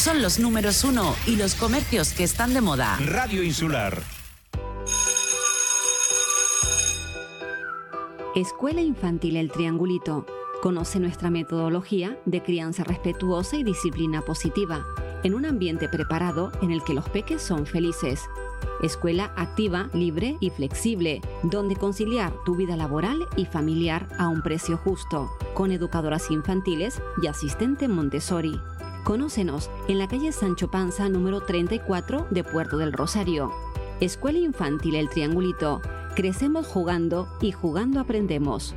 [0.00, 2.98] son los números uno y los comercios que están de moda.
[3.04, 4.02] Radio Insular.
[8.34, 10.24] Escuela Infantil El Triangulito.
[10.62, 14.86] Conoce nuestra metodología de crianza respetuosa y disciplina positiva,
[15.22, 18.22] en un ambiente preparado en el que los peques son felices.
[18.82, 24.78] Escuela activa, libre y flexible, donde conciliar tu vida laboral y familiar a un precio
[24.78, 28.58] justo, con educadoras infantiles y asistente Montessori.
[29.10, 33.50] Conócenos en la calle Sancho Panza número 34 de Puerto del Rosario.
[33.98, 35.82] Escuela Infantil El Triangulito.
[36.14, 38.76] Crecemos jugando y jugando aprendemos.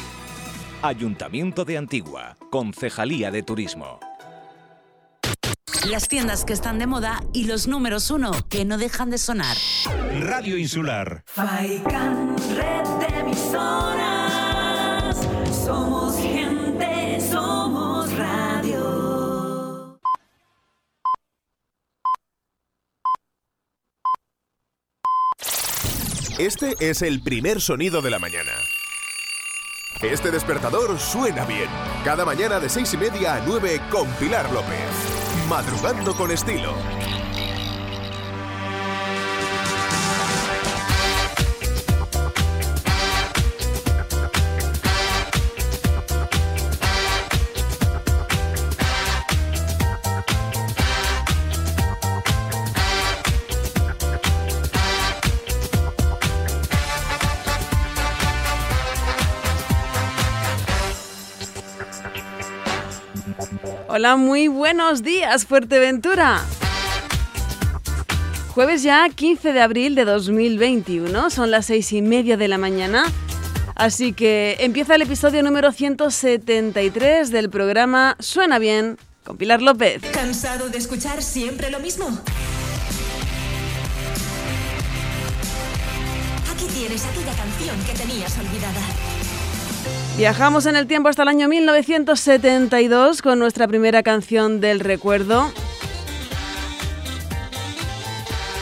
[0.84, 4.00] Ayuntamiento de Antigua, Concejalía de Turismo.
[5.90, 9.58] Las tiendas que están de moda y los números uno que no dejan de sonar.
[10.20, 11.24] Radio Insular.
[11.26, 15.18] Faikan, red de emisoras.
[15.66, 20.00] Somos gente, somos radio.
[26.38, 28.52] Este es el primer sonido de la mañana.
[30.02, 31.70] Este despertador suena bien.
[32.06, 35.21] Cada mañana de seis y media a 9 con Pilar López.
[35.52, 37.21] Madrugando con estilo.
[63.94, 66.40] Hola, muy buenos días, Fuerteventura.
[68.52, 73.04] Jueves ya 15 de abril de 2021, son las seis y media de la mañana.
[73.76, 80.02] Así que empieza el episodio número 173 del programa Suena Bien con Pilar López.
[80.14, 82.08] ¿Cansado de escuchar siempre lo mismo?
[86.50, 89.11] Aquí tienes aquella canción que tenías olvidada.
[90.18, 95.52] Viajamos en el tiempo hasta el año 1972 con nuestra primera canción del recuerdo.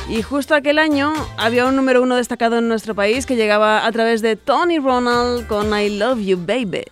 [0.08, 3.92] Y justo aquel año había un número uno destacado en nuestro país que llegaba a
[3.92, 6.86] través de Tony Ronald con I Love You Baby.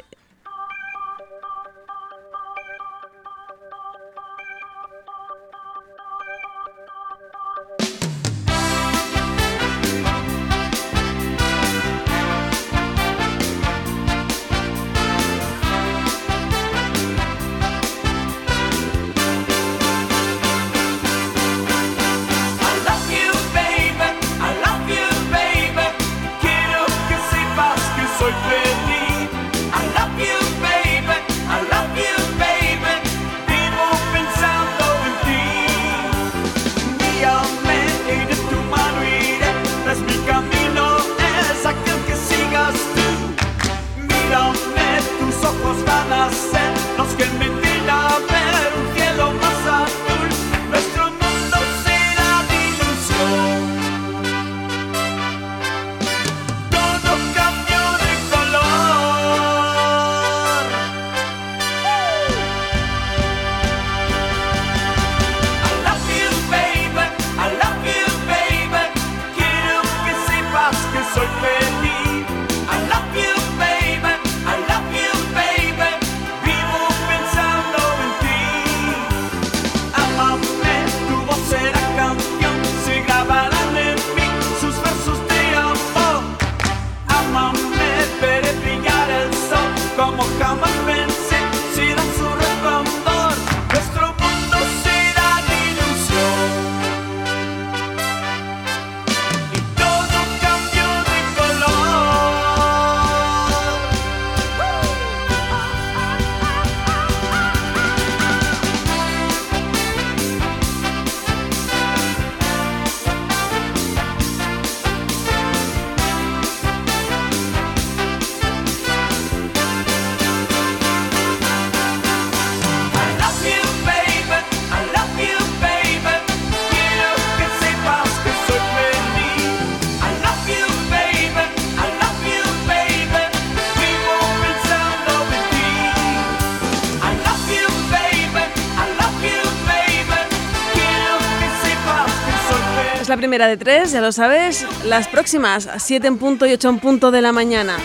[143.37, 144.65] Primera de tres, ya lo sabes.
[144.85, 147.77] Las próximas, 7 en punto y 8 en punto de la mañana.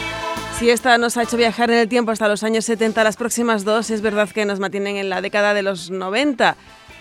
[0.59, 3.63] Si esta nos ha hecho viajar en el tiempo hasta los años 70, las próximas
[3.63, 6.57] dos es verdad que nos mantienen en la década de los 90,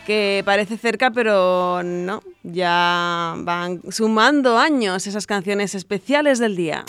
[0.05, 6.83] que parece cerca, pero no, ya van sumando años esas canciones especiales del día.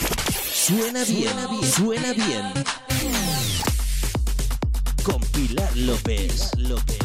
[0.53, 1.31] Suena bien,
[1.63, 2.55] suena bien.
[5.05, 6.51] Con Pilar López.
[6.59, 7.02] López.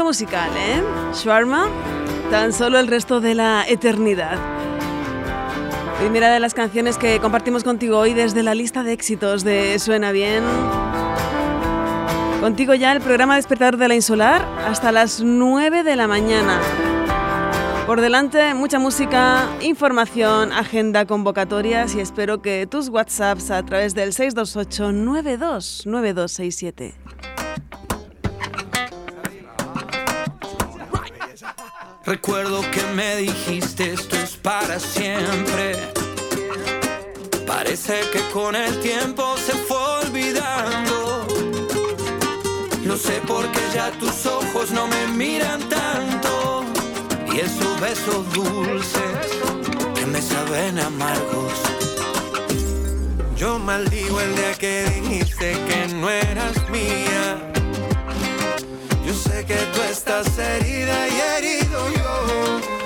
[0.00, 0.82] Musical, ¿eh?
[1.12, 1.68] Shawarma,
[2.30, 4.38] tan solo el resto de la eternidad.
[5.98, 10.10] Primera de las canciones que compartimos contigo hoy desde la lista de éxitos de Suena
[10.10, 10.42] Bien.
[12.40, 16.58] Contigo ya el programa Despertar de la Insular hasta las 9 de la mañana.
[17.86, 24.12] Por delante, mucha música, información, agenda, convocatorias y espero que tus WhatsApps a través del
[24.12, 25.86] 628 92
[32.12, 35.78] Recuerdo que me dijiste esto es para siempre.
[37.46, 41.26] Parece que con el tiempo se fue olvidando.
[42.84, 46.64] Lo sé porque ya tus ojos no me miran tanto.
[47.32, 49.28] Y esos besos dulces
[49.94, 51.54] que me saben amargos.
[53.38, 57.51] Yo maldigo el día que dijiste que no eras mía.
[59.52, 62.81] Que tú estás herida y herido yo.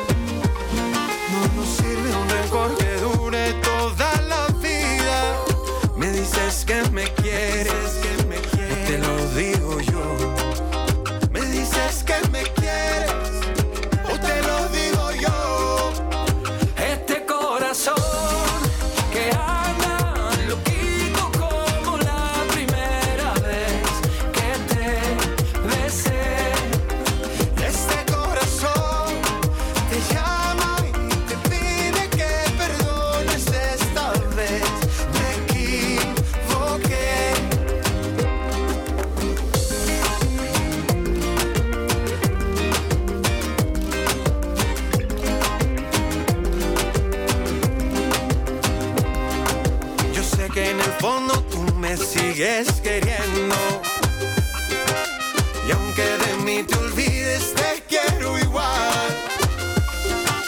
[52.36, 53.56] Sigues queriendo.
[55.66, 59.08] Y aunque de mí te olvides, te quiero igual.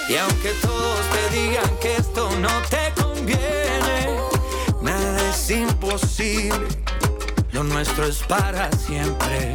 [0.09, 4.19] Y aunque todos te digan que esto no te conviene,
[4.83, 6.69] nada es imposible.
[7.53, 9.55] Lo nuestro es para siempre.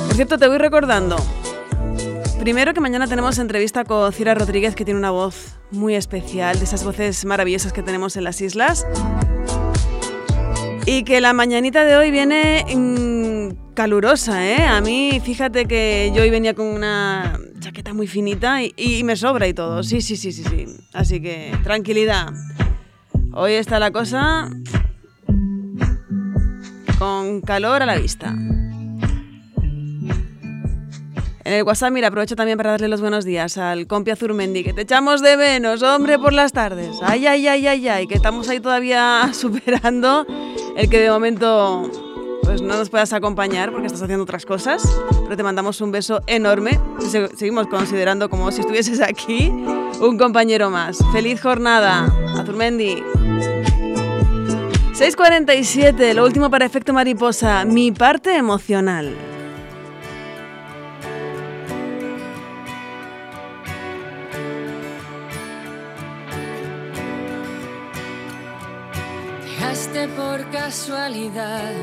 [0.07, 1.17] Por cierto, te voy recordando,
[2.39, 6.63] Primero que mañana tenemos entrevista con Cira Rodríguez, que tiene una voz muy especial, de
[6.63, 8.87] esas voces maravillosas que tenemos en las islas.
[10.85, 14.65] Y que la mañanita de hoy viene mm, calurosa, ¿eh?
[14.65, 19.17] A mí, fíjate que yo hoy venía con una chaqueta muy finita y, y me
[19.17, 19.83] sobra y todo.
[19.83, 20.65] Sí, sí, sí, sí, sí.
[20.93, 22.33] Así que tranquilidad.
[23.33, 24.49] Hoy está la cosa
[26.97, 28.33] con calor a la vista.
[31.49, 34.71] En el WhatsApp, mira, aprovecho también para darle los buenos días al compi Azurmendi, que
[34.71, 36.97] te echamos de menos, hombre, por las tardes.
[37.01, 40.27] Ay, ay, ay, ay, ay, que estamos ahí todavía superando
[40.77, 41.89] el que de momento
[42.43, 44.83] pues no nos puedas acompañar porque estás haciendo otras cosas,
[45.23, 46.79] pero te mandamos un beso enorme.
[46.99, 49.49] Se- Seguimos considerando como si estuvieses aquí
[50.01, 50.99] un compañero más.
[51.11, 53.01] Feliz jornada, Azurmendi.
[54.93, 59.15] 6.47, lo último para efecto mariposa, mi parte emocional.
[70.07, 71.73] Por casualidad,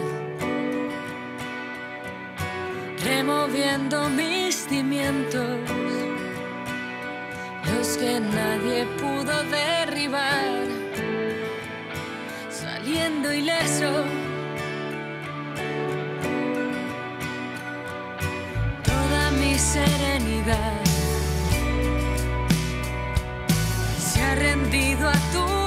[3.05, 5.59] removiendo mis cimientos,
[7.75, 10.67] los que nadie pudo derribar,
[12.51, 13.93] saliendo ileso.
[18.83, 20.83] Toda mi serenidad
[23.99, 25.66] se ha rendido a tu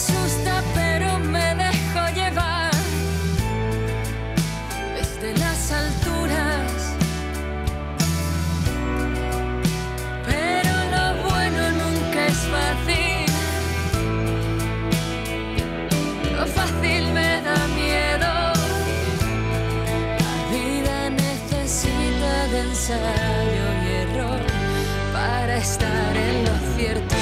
[0.00, 2.70] Asusta pero me dejo llevar
[4.94, 6.70] desde las alturas.
[10.24, 13.26] Pero lo bueno nunca es fácil.
[16.36, 18.32] Lo fácil me da miedo.
[20.22, 24.42] La vida necesita de ensayo y error
[25.12, 27.17] para estar en lo cierto.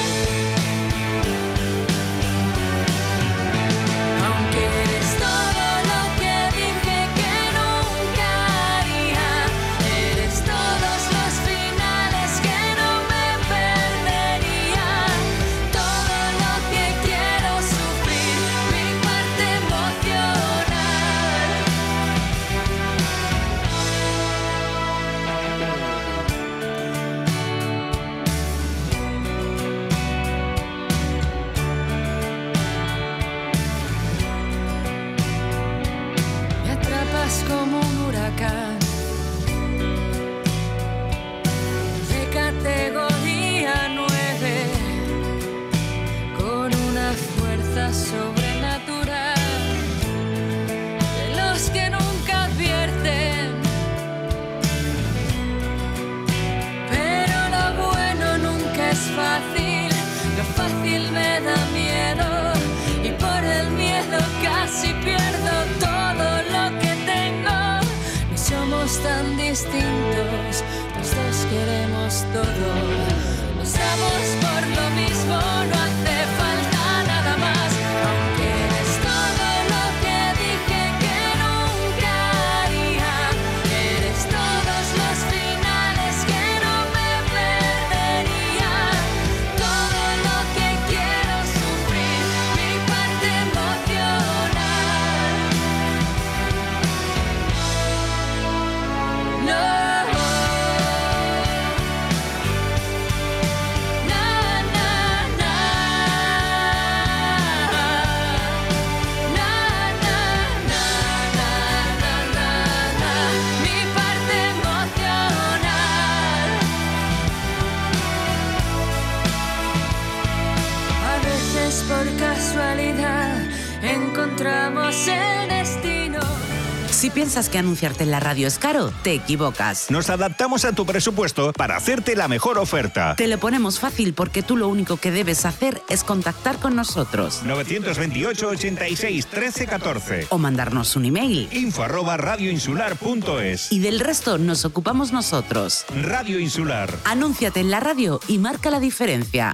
[126.97, 129.91] Si piensas que anunciarte en la radio es caro, te equivocas.
[129.91, 133.13] Nos adaptamos a tu presupuesto para hacerte la mejor oferta.
[133.15, 137.43] Te lo ponemos fácil porque tú lo único que debes hacer es contactar con nosotros.
[137.43, 141.47] 928 86 13 14 O mandarnos un email.
[141.51, 145.85] Info arroba radioinsular.es Y del resto nos ocupamos nosotros.
[146.01, 146.91] Radio Insular.
[147.05, 149.53] Anúnciate en la radio y marca la diferencia.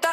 [0.00, 0.10] ta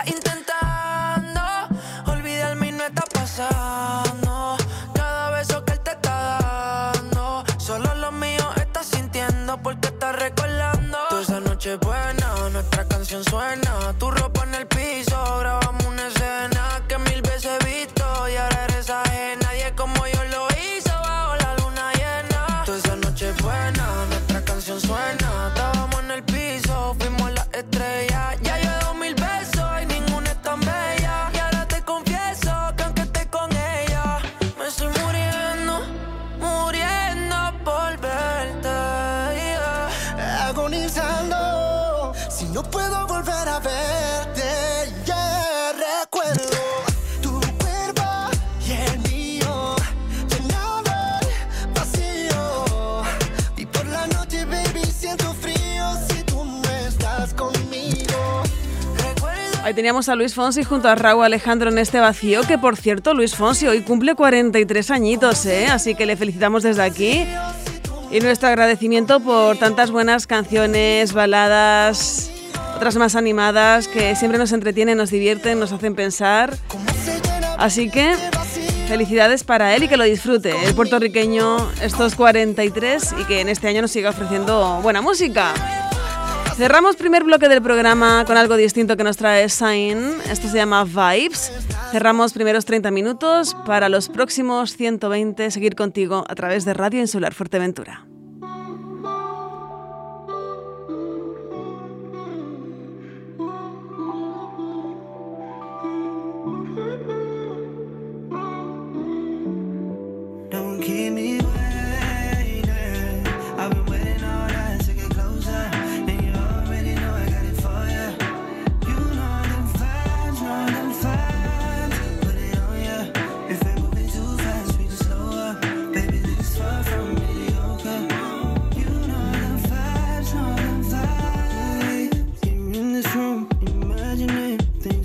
[59.71, 63.13] Ahí teníamos a Luis Fonsi junto a Raúl Alejandro en este vacío, que por cierto,
[63.13, 65.67] Luis Fonsi hoy cumple 43 añitos, ¿eh?
[65.67, 67.25] Así que le felicitamos desde aquí.
[68.12, 72.31] Y nuestro agradecimiento por tantas buenas canciones, baladas,
[72.75, 76.53] otras más animadas, que siempre nos entretienen, nos divierten, nos hacen pensar.
[77.57, 78.13] Así que
[78.89, 83.69] felicidades para él y que lo disfrute, el puertorriqueño, estos 43 y que en este
[83.69, 85.53] año nos siga ofreciendo buena música.
[86.56, 89.98] Cerramos primer bloque del programa con algo distinto que nos trae Sign.
[90.30, 91.52] Esto se llama Vibes.
[91.92, 97.34] Cerramos primeros 30 minutos para los próximos 120 seguir contigo a través de Radio Insular
[97.34, 98.06] Fuerteventura.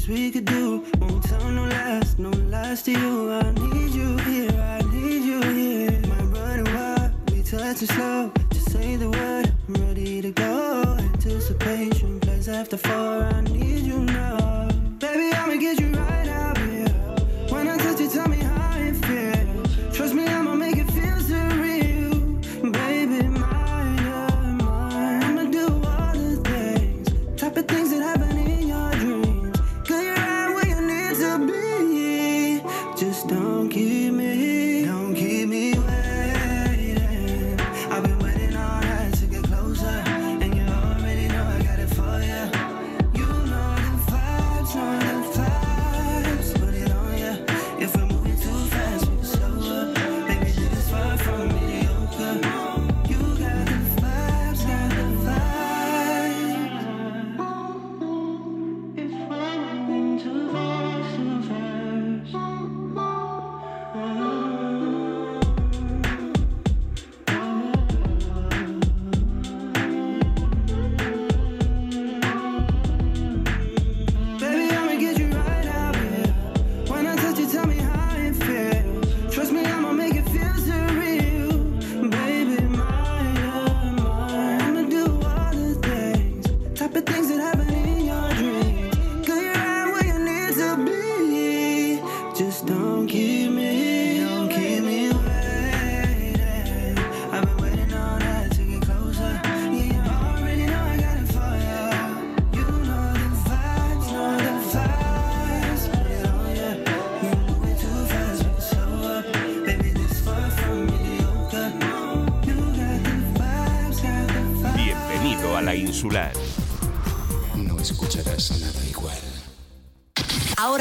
[0.06, 0.84] Things we could do.
[0.98, 3.32] Won't tell no lies, no lies to you.
[3.32, 6.00] I need you here, I need you here.
[6.08, 8.32] My running wild, we touch it slow.
[8.52, 10.96] Just say the word, I'm ready to go.
[10.98, 13.24] Anticipation plays after four.
[13.24, 15.34] I need you now, baby.
[15.34, 16.25] I'ma get you right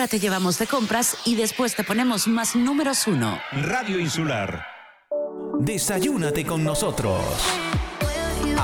[0.09, 3.39] Te llevamos de compras y después te ponemos más números uno.
[3.51, 4.63] Radio Insular.
[5.59, 7.21] Desayúnate con nosotros.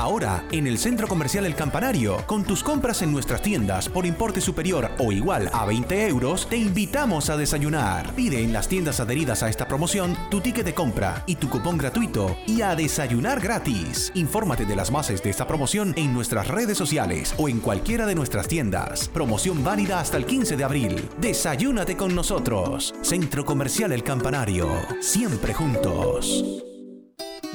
[0.02, 4.40] Ahora, en el Centro Comercial El Campanario, con tus compras en nuestras tiendas por importe
[4.40, 8.12] superior o igual a 20 euros, te invitamos a desayunar.
[8.16, 11.78] Pide en las tiendas adheridas a esta promoción tu ticket de compra y tu cupón
[11.78, 14.10] gratuito y a desayunar gratis.
[14.16, 18.16] Infórmate de las bases de esta promoción en nuestras redes sociales o en cualquiera de
[18.16, 19.08] nuestras tiendas.
[19.08, 21.08] Promoción válida hasta el 15 de abril.
[21.20, 22.92] Desayúnate con nosotros.
[23.02, 24.68] Centro Comercial El Campanario.
[25.00, 26.71] Siempre juntos.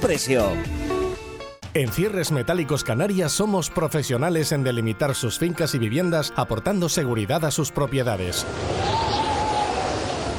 [0.00, 0.44] precio.
[1.74, 7.50] En Cierres Metálicos Canarias somos profesionales en delimitar sus fincas y viviendas aportando seguridad a
[7.50, 8.44] sus propiedades.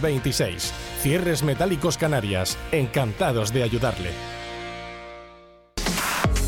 [0.00, 0.72] 26.
[1.00, 2.58] Cierres Metálicos Canarias.
[2.72, 4.10] Encantados de ayudarle.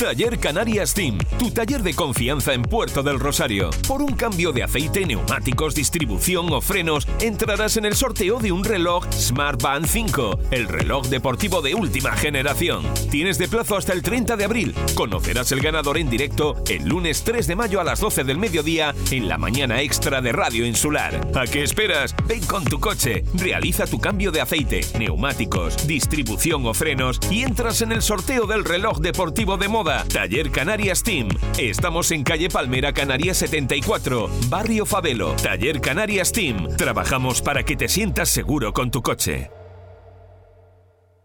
[0.02, 3.70] Taller Canarias Team, tu taller de confianza en Puerto del Rosario.
[3.86, 8.64] Por un cambio de aceite, neumáticos, distribución o frenos, entrarás en el sorteo de un
[8.64, 12.82] reloj Smart Band 5, el reloj deportivo de última generación.
[13.12, 14.74] Tienes de plazo hasta el 30 de abril.
[14.96, 18.96] Conocerás el ganador en directo el lunes 3 de mayo a las 12 del mediodía
[19.12, 21.20] en la mañana extra de Radio Insular.
[21.36, 22.16] ¿A qué esperas?
[22.26, 27.82] Ven con tu coche, realiza tu cambio de aceite, neumáticos, distribución o frenos y entras
[27.82, 29.91] en el sorteo del reloj deportivo de moda.
[30.08, 31.28] Taller Canarias Team.
[31.58, 35.34] Estamos en calle Palmera Canarias 74, Barrio Fabelo.
[35.36, 36.68] Taller Canarias Team.
[36.76, 39.61] Trabajamos para que te sientas seguro con tu coche.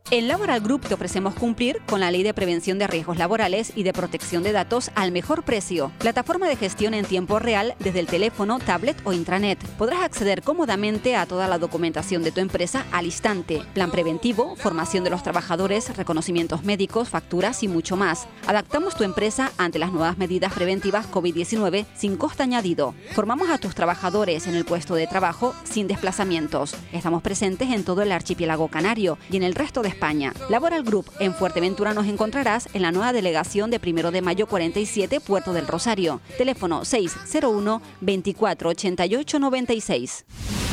[0.09, 3.83] En Laboral Group te ofrecemos cumplir con la Ley de Prevención de Riesgos Laborales y
[3.83, 5.91] de Protección de Datos al mejor precio.
[5.97, 9.61] Plataforma de gestión en tiempo real desde el teléfono, tablet o intranet.
[9.77, 13.61] Podrás acceder cómodamente a toda la documentación de tu empresa al instante.
[13.73, 18.29] Plan preventivo, formación de los trabajadores, reconocimientos médicos, facturas y mucho más.
[18.47, 22.95] Adaptamos tu empresa ante las nuevas medidas preventivas COVID-19 sin coste añadido.
[23.11, 26.75] Formamos a tus trabajadores en el puesto de trabajo sin desplazamientos.
[26.93, 30.31] Estamos presentes en todo el archipiélago canario y en el resto de España.
[30.47, 35.19] Laboral Group en Fuerteventura nos encontrarás en la nueva delegación de Primero de Mayo 47,
[35.19, 36.21] Puerto del Rosario.
[36.37, 40.25] Teléfono 601 24 88 96.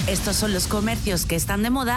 [0.06, 1.96] Estos son los comercios que están de moda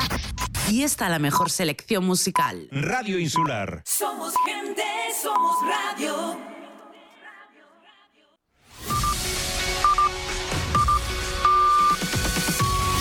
[0.72, 2.70] y está la mejor selección musical.
[2.72, 3.82] Radio Insular.
[3.84, 4.84] Somos gente,
[5.22, 6.38] somos radio.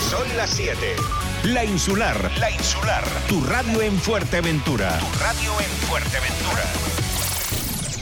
[0.09, 0.95] Son las 7.
[1.43, 2.31] La Insular.
[2.39, 3.03] La Insular.
[3.29, 4.97] Tu radio en Fuerteventura.
[4.99, 6.63] Tu radio en Fuerteventura.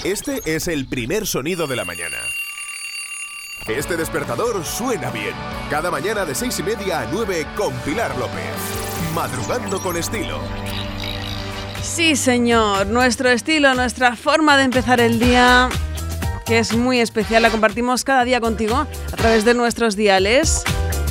[0.03, 2.17] Este es el primer sonido de la mañana.
[3.67, 5.33] Este despertador suena bien.
[5.69, 8.55] Cada mañana de seis y media a 9 con Pilar López.
[9.13, 10.39] Madrugando con estilo.
[11.83, 12.87] Sí, señor.
[12.87, 15.69] Nuestro estilo, nuestra forma de empezar el día,
[16.45, 20.63] que es muy especial, la compartimos cada día contigo a través de nuestros diales.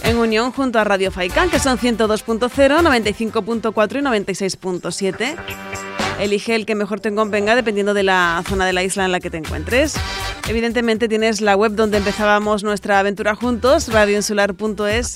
[0.04, 5.36] En unión junto a Radio Faikán, que son 102.0, 95.4 y 96.7.
[6.20, 9.20] Elige el que mejor te convenga dependiendo de la zona de la isla en la
[9.20, 9.94] que te encuentres.
[10.48, 15.14] Evidentemente tienes la web donde empezábamos nuestra aventura juntos, radioinsular.es.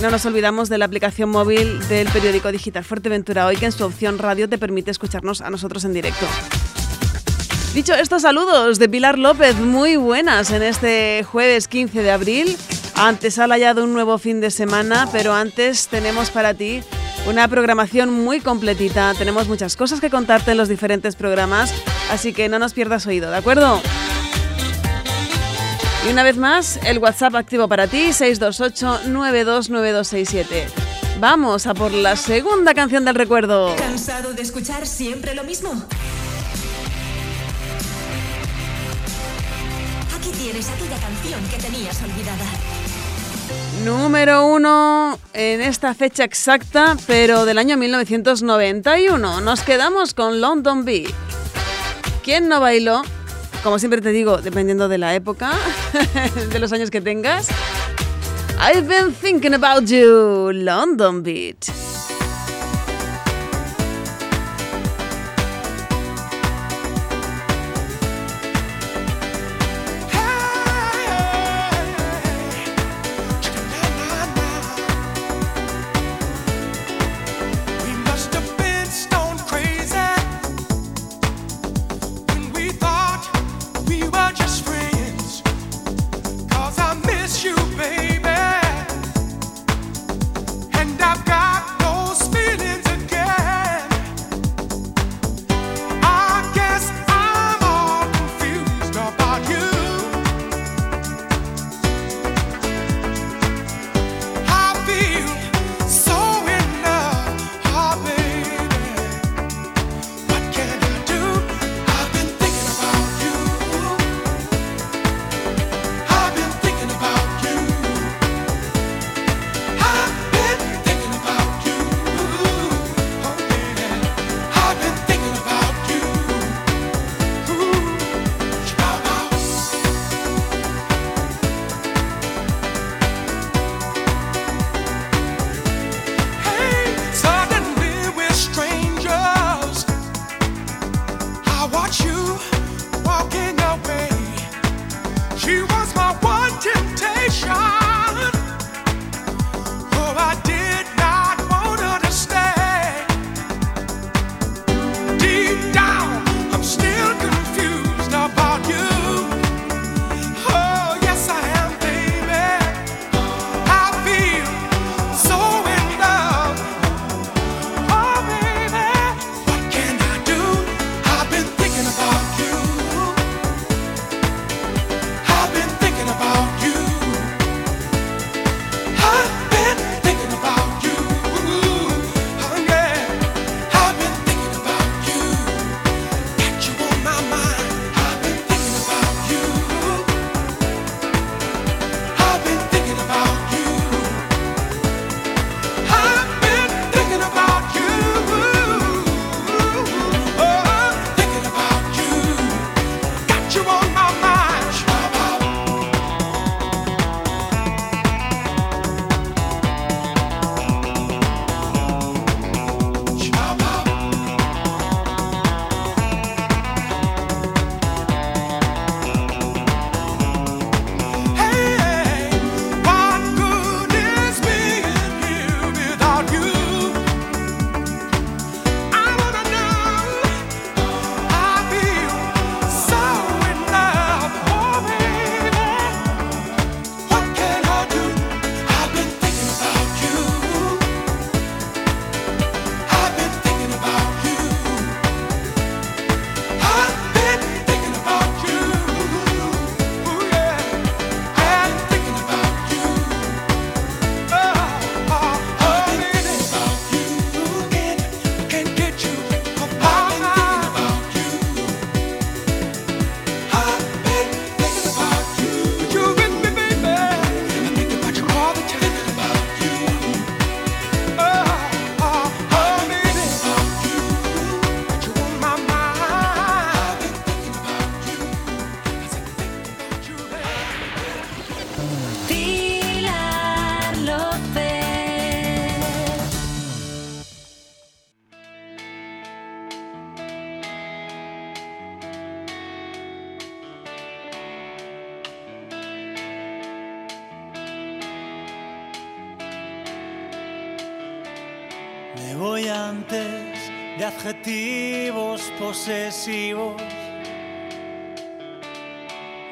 [0.00, 3.84] No nos olvidamos de la aplicación móvil del periódico digital Fuerteventura Hoy, que en su
[3.84, 6.26] opción radio te permite escucharnos a nosotros en directo.
[7.74, 12.56] Dicho estos saludos de Pilar López, muy buenas en este jueves 15 de abril.
[12.94, 16.84] Antes ha de un nuevo fin de semana, pero antes tenemos para ti
[17.26, 19.12] una programación muy completita.
[19.18, 21.74] Tenemos muchas cosas que contarte en los diferentes programas,
[22.12, 23.82] así que no nos pierdas oído, ¿de acuerdo?
[26.06, 30.66] Y una vez más, el WhatsApp activo para ti, 628-929267.
[31.18, 33.74] Vamos a por la segunda canción del recuerdo.
[33.74, 35.84] ¿Cansado de escuchar siempre lo mismo?
[43.82, 49.40] Número uno en esta fecha exacta, pero del año 1991.
[49.40, 51.12] Nos quedamos con London Beat.
[52.22, 53.02] ¿Quién no bailó?
[53.62, 55.52] Como siempre te digo, dependiendo de la época,
[56.52, 57.48] de los años que tengas.
[58.60, 61.93] I've been thinking about you, London Beat.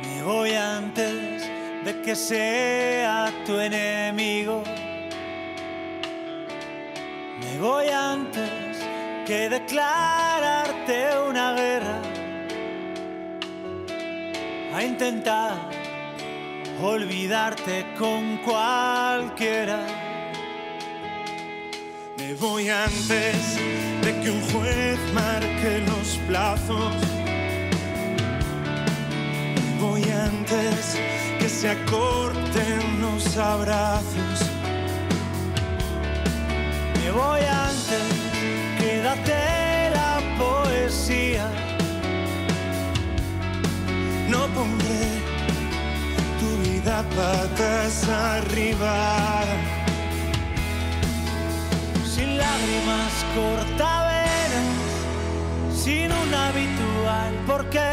[0.03, 1.47] Me voy antes
[1.85, 4.62] de que sea tu enemigo.
[7.39, 8.51] Me voy antes
[9.26, 12.01] que declararte una guerra.
[14.74, 15.53] A intentar
[16.83, 19.87] olvidarte con cualquiera.
[22.16, 26.94] Me voy antes de que un juez marque los plazos.
[29.80, 30.98] Voy antes
[31.38, 34.38] que se acorten los abrazos.
[36.98, 38.09] Me voy antes,
[38.78, 41.48] quédate la poesía.
[44.28, 45.05] No pondré
[46.40, 49.42] tu vida patas arriba.
[52.05, 53.91] Sin lágrimas cortavenas,
[55.85, 57.93] sin un habitual porqué.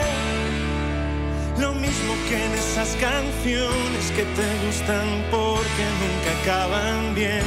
[1.58, 7.46] Lo mismo que en esas canciones que te gustan porque nunca acaban bien.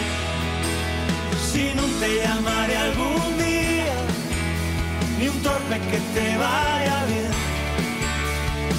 [1.50, 3.98] Si no te llamaré algún día,
[5.18, 7.32] ni un torpe que te vaya bien.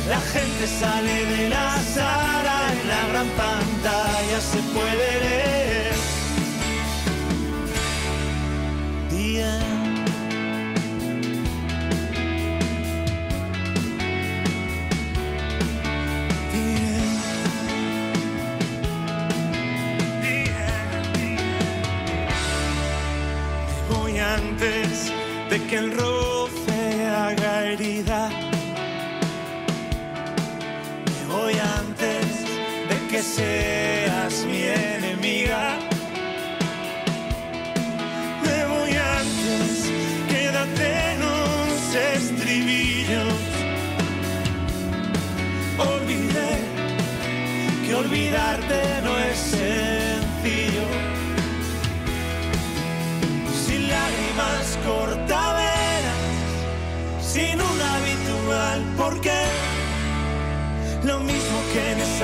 [0.09, 5.92] La gente sale de la sala, en la gran pantalla se puede leer.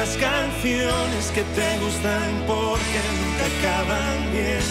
[0.02, 4.62] Esas canciones que te gustan porque nunca acaban bien.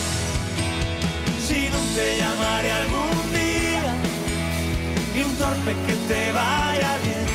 [1.46, 3.94] Si no te llamaré algún día,
[5.14, 7.26] ni un torpe que te vaya bien.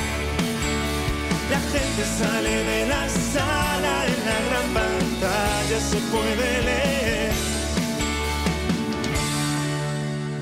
[1.51, 7.33] La gente sale de la sala, en la gran pantalla se puede leer.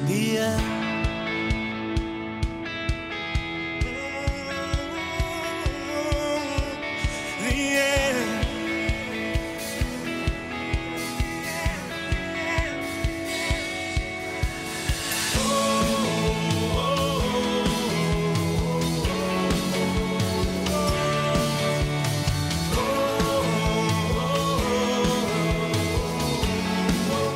[0.08, 0.71] Día.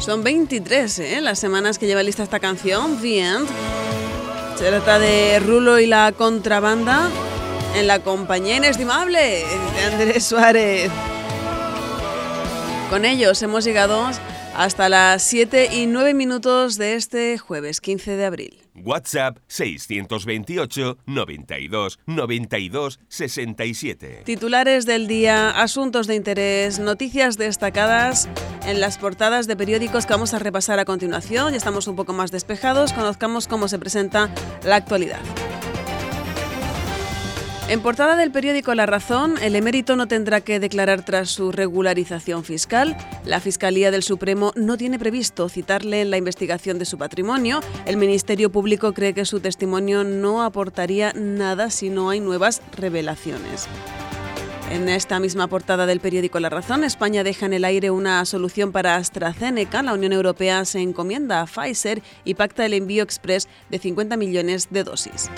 [0.05, 1.19] Son 23 ¿eh?
[1.19, 3.47] las semanas que lleva lista esta canción, The End.
[4.55, 7.09] Se trata de Rulo y la contrabanda
[7.73, 10.91] en la compañía inestimable de Andrés Suárez.
[12.91, 14.07] Con ellos hemos llegado
[14.55, 18.61] hasta las 7 y 9 minutos de este jueves 15 de abril.
[18.75, 24.21] WhatsApp 628 92 92 67.
[24.25, 28.27] Titulares del día, asuntos de interés, noticias destacadas
[28.65, 31.51] en las portadas de periódicos que vamos a repasar a continuación.
[31.51, 34.29] Ya estamos un poco más despejados, conozcamos cómo se presenta
[34.63, 35.21] la actualidad.
[37.67, 42.43] En portada del periódico La Razón, el emérito no tendrá que declarar tras su regularización
[42.43, 42.95] fiscal.
[43.25, 47.61] La Fiscalía del Supremo no tiene previsto citarle en la investigación de su patrimonio.
[47.87, 53.67] El Ministerio Público cree que su testimonio no aportaría nada si no hay nuevas revelaciones.
[54.69, 58.71] En esta misma portada del periódico La Razón, España deja en el aire una solución
[58.71, 59.81] para AstraZeneca.
[59.81, 64.67] La Unión Europea se encomienda a Pfizer y pacta el envío express de 50 millones
[64.69, 65.31] de dosis.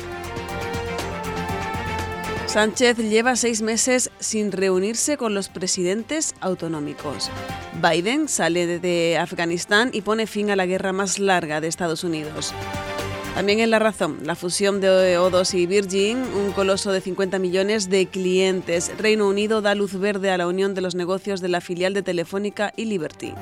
[2.47, 7.29] Sánchez lleva seis meses sin reunirse con los presidentes autonómicos.
[7.81, 12.53] Biden sale de- Afganistán y pone fin a la guerra más larga de Estados Unidos.
[13.35, 17.89] También en La Razón, la fusión de O2 y Virgin, un coloso de 50 millones
[17.89, 18.91] de clientes.
[18.97, 22.01] Reino Unido da luz verde a la unión de los negocios de la filial de
[22.01, 23.33] Telefónica y Liberty.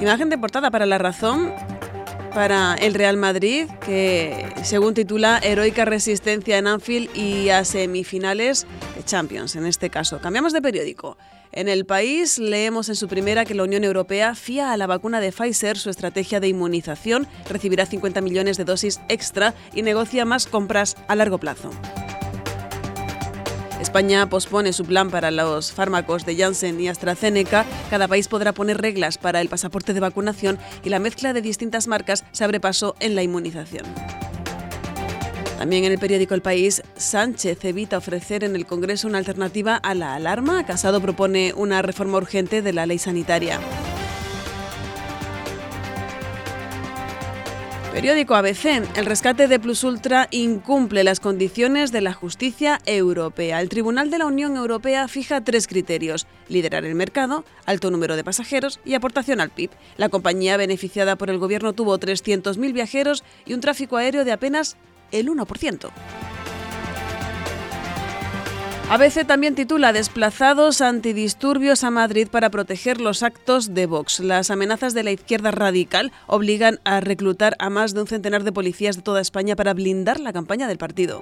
[0.00, 1.52] Imagen de portada para La Razón,
[2.34, 8.66] para el Real Madrid, que según titula Heroica resistencia en Anfield y a semifinales
[8.96, 10.20] de Champions, en este caso.
[10.20, 11.16] Cambiamos de periódico.
[11.52, 15.20] En el país leemos en su primera que la Unión Europea fía a la vacuna
[15.20, 20.46] de Pfizer su estrategia de inmunización, recibirá 50 millones de dosis extra y negocia más
[20.46, 21.70] compras a largo plazo.
[23.90, 27.66] España pospone su plan para los fármacos de Janssen y AstraZeneca.
[27.90, 31.88] Cada país podrá poner reglas para el pasaporte de vacunación y la mezcla de distintas
[31.88, 33.84] marcas se abre paso en la inmunización.
[35.58, 39.92] También en el periódico El País, Sánchez evita ofrecer en el Congreso una alternativa a
[39.94, 40.64] la alarma.
[40.64, 43.58] Casado propone una reforma urgente de la ley sanitaria.
[47.92, 48.96] Periódico ABC.
[48.96, 53.60] El rescate de Plus Ultra incumple las condiciones de la justicia europea.
[53.60, 58.22] El Tribunal de la Unión Europea fija tres criterios: liderar el mercado, alto número de
[58.22, 59.70] pasajeros y aportación al PIB.
[59.96, 64.76] La compañía beneficiada por el gobierno tuvo 300.000 viajeros y un tráfico aéreo de apenas
[65.10, 65.90] el 1%.
[68.90, 74.18] ABC también titula Desplazados antidisturbios a Madrid para proteger los actos de Vox.
[74.18, 78.50] Las amenazas de la izquierda radical obligan a reclutar a más de un centenar de
[78.50, 81.20] policías de toda España para blindar la campaña del partido.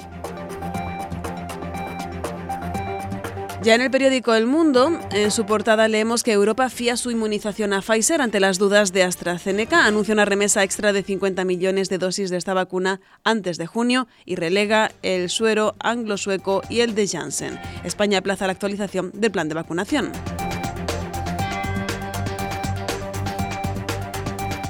[3.68, 7.74] Ya en el periódico El Mundo, en su portada leemos que Europa fía su inmunización
[7.74, 11.98] a Pfizer ante las dudas de AstraZeneca, anuncia una remesa extra de 50 millones de
[11.98, 17.08] dosis de esta vacuna antes de junio y relega el suero anglo-sueco y el de
[17.08, 17.60] Janssen.
[17.84, 20.12] España aplaza la actualización del plan de vacunación.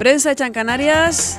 [0.01, 1.39] Prensa hecha en Canarias.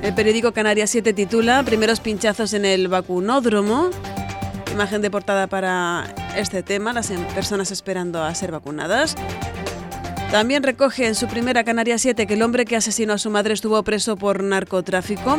[0.00, 3.90] El periódico Canarias 7 titula Primeros pinchazos en el vacunódromo.
[4.72, 9.14] Imagen de portada para este tema, las em- personas esperando a ser vacunadas.
[10.30, 13.54] También recoge en su primera Canarias 7 que el hombre que asesinó a su madre
[13.54, 15.38] estuvo preso por narcotráfico.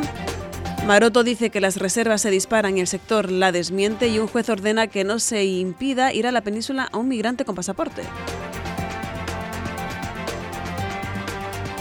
[0.86, 4.50] Maroto dice que las reservas se disparan y el sector la desmiente y un juez
[4.50, 8.04] ordena que no se impida ir a la península a un migrante con pasaporte.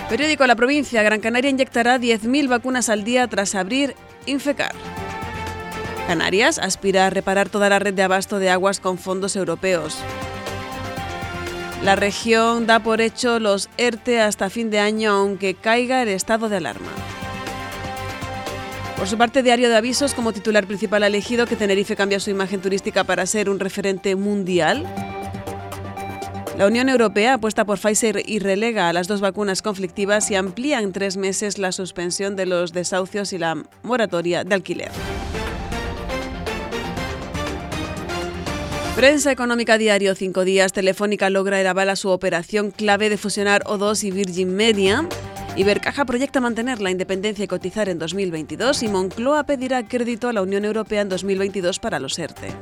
[0.08, 1.02] Periódico La Provincia.
[1.02, 3.94] Gran Canaria inyectará 10.000 vacunas al día tras abrir
[4.26, 4.72] Infecar.
[6.06, 9.98] Canarias aspira a reparar toda la red de abasto de aguas con fondos europeos.
[11.82, 16.48] La región da por hecho los ERTE hasta fin de año aunque caiga el estado
[16.48, 16.90] de alarma.
[18.96, 22.30] Por su parte, Diario de Avisos, como titular principal ha elegido que Tenerife cambia su
[22.30, 24.86] imagen turística para ser un referente mundial.
[26.56, 30.80] La Unión Europea apuesta por Pfizer y relega a las dos vacunas conflictivas y amplía
[30.80, 34.90] en tres meses la suspensión de los desahucios y la moratoria de alquiler.
[38.96, 40.72] Prensa Económica Diario, cinco días.
[40.72, 45.06] Telefónica logra el aval a su operación clave de fusionar O2 y Virgin Media.
[45.54, 50.40] Ibercaja proyecta mantener la independencia y cotizar en 2022 y Moncloa pedirá crédito a la
[50.40, 52.54] Unión Europea en 2022 para los ERTE.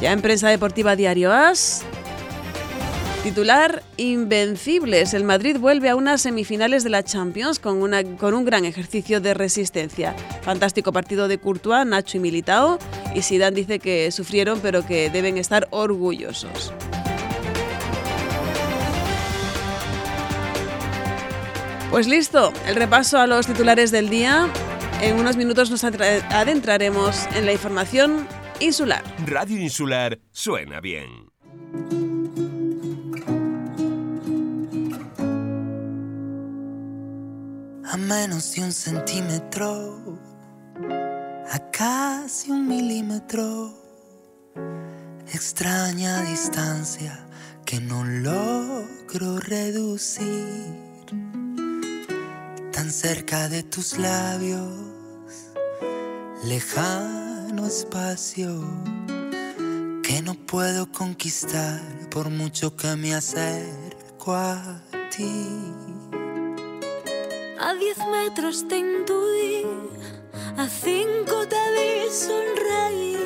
[0.00, 1.84] Ya en Prensa Deportiva Diario As,
[3.22, 5.12] Titular Invencibles.
[5.12, 9.20] El Madrid vuelve a unas semifinales de la Champions con, una, con un gran ejercicio
[9.20, 10.14] de resistencia.
[10.40, 12.78] Fantástico partido de Courtois, Nacho y Militao.
[13.14, 16.72] Y Zidane dice que sufrieron pero que deben estar orgullosos.
[21.90, 24.48] Pues listo, el repaso a los titulares del día.
[25.02, 28.26] En unos minutos nos adentraremos en la información
[28.60, 29.02] insular.
[29.26, 31.30] Radio Insular suena bien.
[37.92, 39.98] A menos de un centímetro,
[41.50, 43.74] a casi un milímetro,
[45.32, 47.26] extraña distancia
[47.64, 50.86] que no logro reducir,
[52.72, 54.70] tan cerca de tus labios,
[56.44, 58.64] lejano espacio
[60.04, 64.80] que no puedo conquistar por mucho que me acerco a
[65.10, 65.89] ti.
[67.62, 69.66] A diez metros te intuí,
[70.56, 73.20] a cinco te vi sonreír.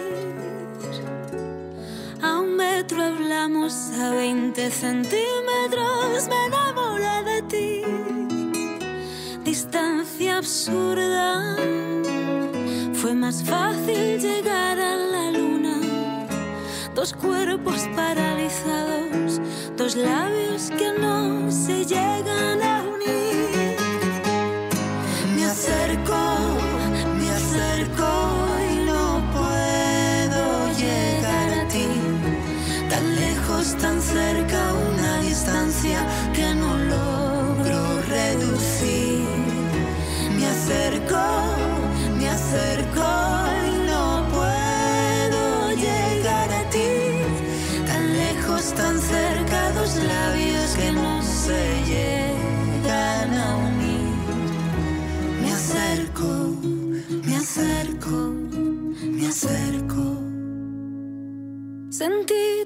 [2.20, 7.82] A un metro hablamos, a veinte centímetros me enamoré de ti.
[9.44, 11.56] Distancia absurda,
[12.94, 15.78] fue más fácil llegar a la luna.
[16.92, 19.40] Dos cuerpos paralizados,
[19.76, 23.53] dos labios que no se llegan a unir.
[25.54, 26.53] Acerco,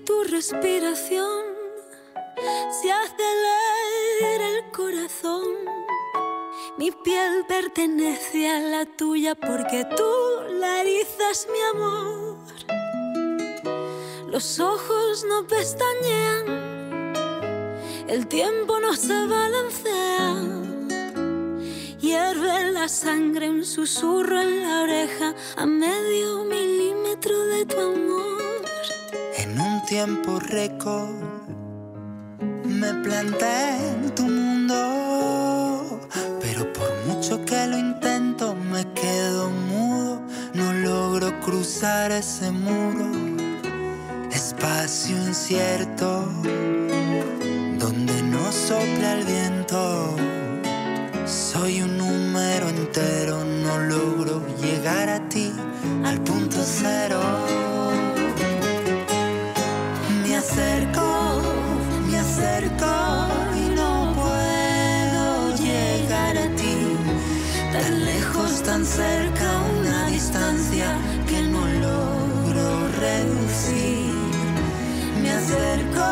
[0.06, 1.44] tu respiración
[2.80, 5.44] se acelera el corazón.
[6.78, 10.10] Mi piel pertenece a la tuya porque tú
[10.52, 12.38] la erizas, mi amor.
[14.28, 17.12] Los ojos no pestañean,
[18.08, 20.36] el tiempo no se balancea.
[22.00, 28.47] Hierve la sangre, un susurro en la oreja a medio milímetro de tu amor.
[29.38, 31.14] En un tiempo récord
[32.64, 36.00] me planté en tu mundo,
[36.40, 40.22] pero por mucho que lo intento me quedo mudo,
[40.54, 43.06] no logro cruzar ese muro,
[44.32, 46.24] espacio incierto,
[47.78, 50.16] donde no sopla el viento.
[51.26, 55.52] Soy un número entero, no logro llegar a ti
[56.04, 57.67] al punto cero.
[68.68, 74.12] Tan cerca, una distancia que no logro reducir.
[75.22, 76.06] Me acerco,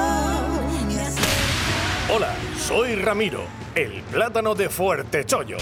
[0.88, 2.14] me acerco.
[2.14, 3.42] Hola, soy Ramiro,
[3.74, 5.58] el plátano de Fuerte Chollo.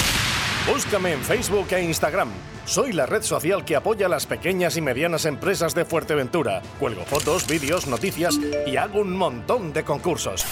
[0.72, 2.30] Búscame en Facebook e Instagram.
[2.66, 6.62] Soy la red social que apoya a las pequeñas y medianas empresas de Fuerteventura.
[6.80, 10.46] Cuelgo fotos, vídeos, noticias y hago un montón de concursos.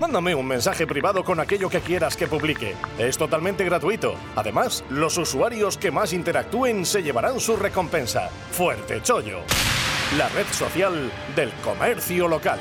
[0.00, 2.74] Mándame un mensaje privado con aquello que quieras que publique.
[2.98, 4.16] Es totalmente gratuito.
[4.34, 8.30] Además, los usuarios que más interactúen se llevarán su recompensa.
[8.50, 9.38] Fuerte Chollo,
[10.18, 12.58] la red social del comercio local.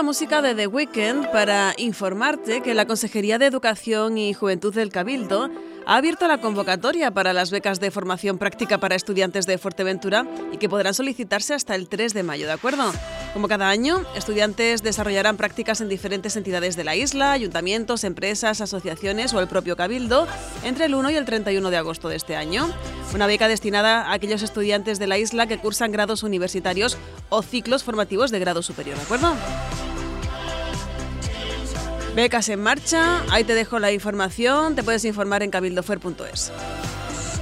[0.00, 4.88] La música de The Weeknd para informarte que la Consejería de Educación y Juventud del
[4.88, 5.50] Cabildo
[5.84, 10.56] ha abierto la convocatoria para las becas de formación práctica para estudiantes de Fuerteventura y
[10.56, 12.90] que podrán solicitarse hasta el 3 de mayo, ¿de acuerdo?
[13.34, 19.34] Como cada año, estudiantes desarrollarán prácticas en diferentes entidades de la isla, ayuntamientos, empresas, asociaciones
[19.34, 20.26] o el propio cabildo
[20.64, 22.70] entre el 1 y el 31 de agosto de este año.
[23.14, 26.96] Una beca destinada a aquellos estudiantes de la isla que cursan grados universitarios
[27.28, 29.34] o ciclos formativos de grado superior, ¿de acuerdo?
[32.14, 36.52] Becas en marcha, ahí te dejo la información, te puedes informar en cabildofer.es.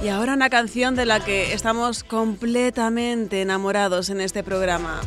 [0.03, 5.01] Y ahora una canción de la que estamos completamente enamorados en este programa.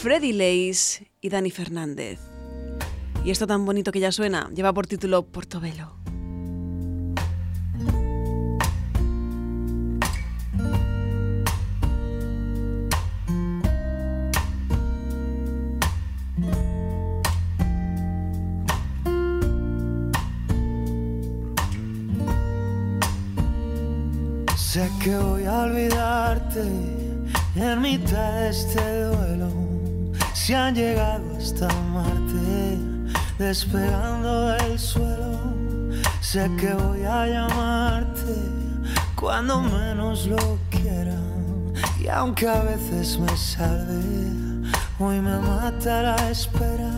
[0.00, 2.20] Freddy Leis y Dani Fernández.
[3.24, 5.99] Y esto tan bonito que ya suena, lleva por título Portobelo.
[25.00, 26.60] Que voy a olvidarte
[27.56, 29.50] en mitad de este duelo.
[30.34, 32.78] Si han llegado hasta Marte,
[33.38, 35.40] despegando del suelo.
[36.20, 38.34] Sé que voy a llamarte
[39.16, 41.18] cuando menos lo quiera.
[41.98, 46.92] Y aunque a veces me salve, hoy me mata la espera.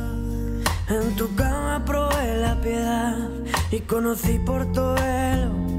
[0.89, 3.29] En tu cama probé la piedad
[3.71, 5.72] y conocí Portobelo.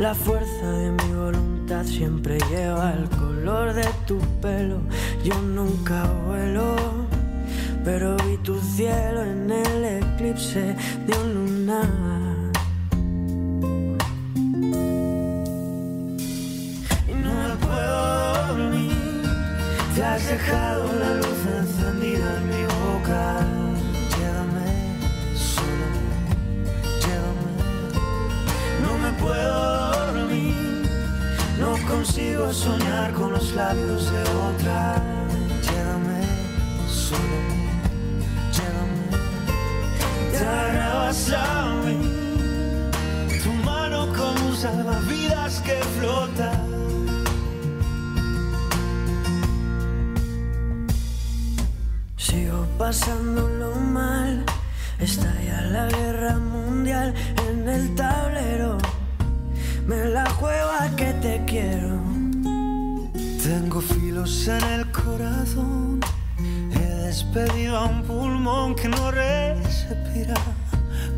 [0.00, 4.80] La fuerza de mi voluntad siempre lleva el color de tu pelo.
[5.22, 6.74] Yo nunca vuelo,
[7.84, 10.74] pero vi tu cielo en el eclipse
[11.06, 11.88] de un lunar.
[17.08, 19.22] Y no me puedo dormir.
[19.94, 20.83] Te has dejado
[32.34, 35.02] consigo soñar con los labios de otra.
[35.62, 36.22] Llévame
[36.88, 37.38] solo,
[38.54, 39.08] llévame.
[40.32, 42.90] Te agarrabas a mí.
[43.42, 46.52] Tu mano como un salvavidas que flota.
[52.16, 54.44] Sigo pasándolo mal.
[54.98, 57.14] Estalla la guerra mundial
[57.48, 58.78] en el tablero.
[59.86, 62.13] Me la juego a que te quiero.
[63.44, 66.00] Tengo filos en el corazón.
[66.72, 70.34] He despedido a un pulmón que no respira.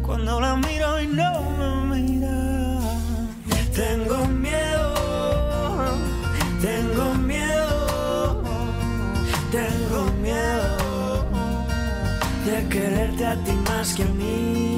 [0.03, 1.41] Cuando la miro y no
[1.89, 2.81] me mira.
[3.73, 4.95] Tengo miedo,
[6.61, 8.43] tengo miedo,
[9.53, 11.27] Tengo miedo
[12.45, 14.76] de quererte a ti más que a mí.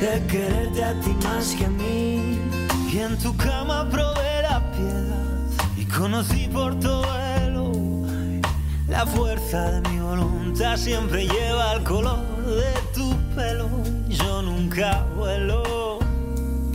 [0.00, 2.38] De quererte a ti más que a mí.
[2.92, 7.72] Y en tu cama probé la piedad y conocí Portobelo.
[8.88, 13.68] La fuerza de mi voluntad siempre lleva el color de tu pelo.
[14.08, 15.98] Yo nunca vuelo,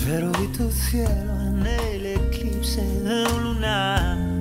[0.05, 4.33] pero vi tu cielo en el eclipse de un lunar.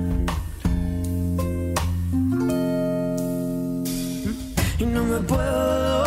[4.79, 6.02] y no me puedo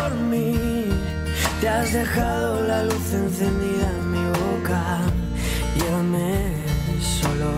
[1.77, 4.99] has dejado la luz encendida en mi boca.
[5.77, 6.55] Llévame
[7.21, 7.51] solo.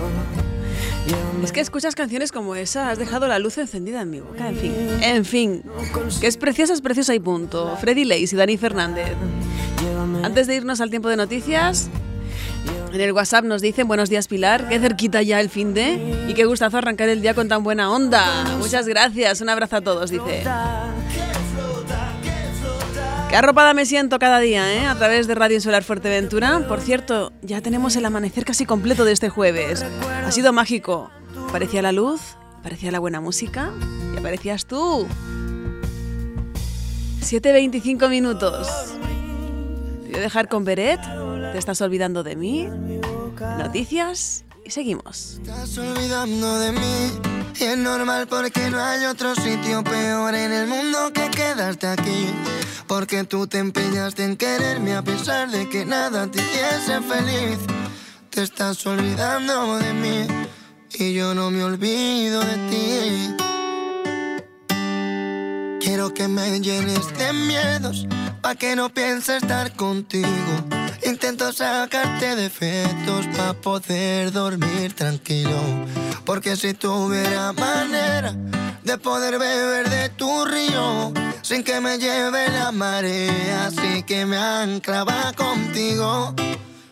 [1.06, 1.44] Llévame.
[1.44, 4.48] Es que escuchas canciones como esa, has dejado la luz encendida en mi boca.
[4.48, 5.62] En fin, en fin.
[6.20, 7.76] Que es preciosa, es preciosa y punto.
[7.80, 9.14] Freddy Leis y Dani Fernández.
[10.22, 11.88] Antes de irnos al tiempo de noticias,
[12.92, 16.34] en el WhatsApp nos dicen buenos días Pilar, qué cerquita ya el fin de y
[16.34, 18.44] qué gustazo arrancar el día con tan buena onda.
[18.58, 20.42] Muchas gracias, un abrazo a todos, dice.
[23.28, 24.86] Qué arropada me siento cada día, ¿eh?
[24.86, 26.66] A través de Radio Insular Fuerteventura.
[26.66, 29.84] Por cierto, ya tenemos el amanecer casi completo de este jueves.
[30.24, 31.10] Ha sido mágico.
[31.52, 32.22] Parecía la luz,
[32.62, 33.70] parecía la buena música
[34.14, 35.06] y aparecías tú.
[37.20, 38.66] 7.25 minutos.
[40.04, 41.00] Te voy a dejar con Beret.
[41.52, 42.66] Te estás olvidando de mí.
[43.58, 45.38] Noticias y seguimos.
[45.42, 50.66] Estás olvidando de mí y es normal porque no hay otro sitio peor en el
[50.66, 52.26] mundo que quedarte aquí.
[52.86, 57.58] Porque tú te empeñaste en quererme a pesar de que nada te hiciese feliz.
[58.30, 60.26] Te estás olvidando de mí
[60.94, 63.34] y yo no me olvido de ti.
[65.80, 68.06] Quiero que me llenes de miedos
[68.40, 70.77] pa' que no piense estar contigo.
[71.08, 75.58] Intento sacarte defectos pa' poder dormir tranquilo.
[76.26, 78.34] Porque si tuviera manera
[78.84, 84.36] de poder beber de tu río sin que me lleve la marea, así que me
[84.36, 86.34] anclaba contigo.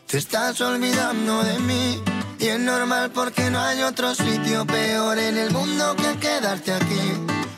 [0.07, 2.03] Te estás olvidando de mí
[2.39, 7.12] y es normal porque no hay otro sitio peor en el mundo que quedarte aquí.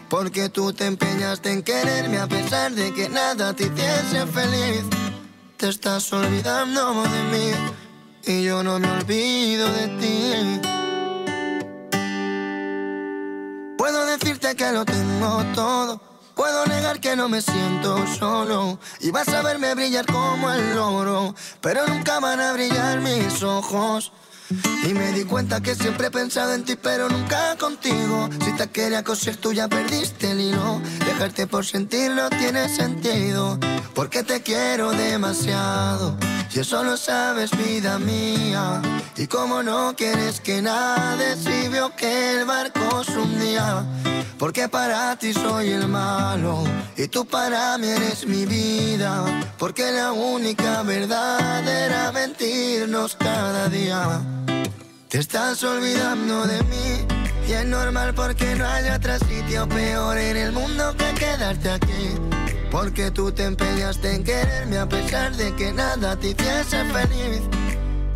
[0.08, 4.84] Porque tú te empeñaste en quererme a pesar de que nada te hiciese feliz.
[5.58, 7.50] Te estás olvidando de mí
[8.24, 10.60] y yo no me olvido de ti.
[13.76, 16.00] Puedo decirte que lo tengo todo.
[16.36, 21.34] Puedo negar que no me siento solo y vas a verme brillar como el oro,
[21.60, 24.12] pero nunca van a brillar mis ojos.
[24.50, 28.28] Y me di cuenta que siempre he pensado en ti, pero nunca contigo.
[28.44, 30.80] Si te quería coser, tú ya perdiste el hilo.
[31.04, 33.58] Dejarte por sentir no tiene sentido,
[33.94, 36.16] porque te quiero demasiado.
[36.54, 38.80] Y eso lo sabes, vida mía.
[39.16, 43.84] Y como no quieres que nada si veo que el barco se hundía.
[44.38, 46.64] Porque para ti soy el malo
[46.96, 49.24] y tú para mí eres mi vida.
[49.58, 54.37] Porque la única verdad era mentirnos cada día.
[55.08, 57.06] Te estás olvidando de mí
[57.48, 62.10] y es normal porque no hay otro sitio peor en el mundo que quedarte aquí.
[62.70, 67.40] Porque tú te empeñaste en quererme a pesar de que nada te hiciese feliz.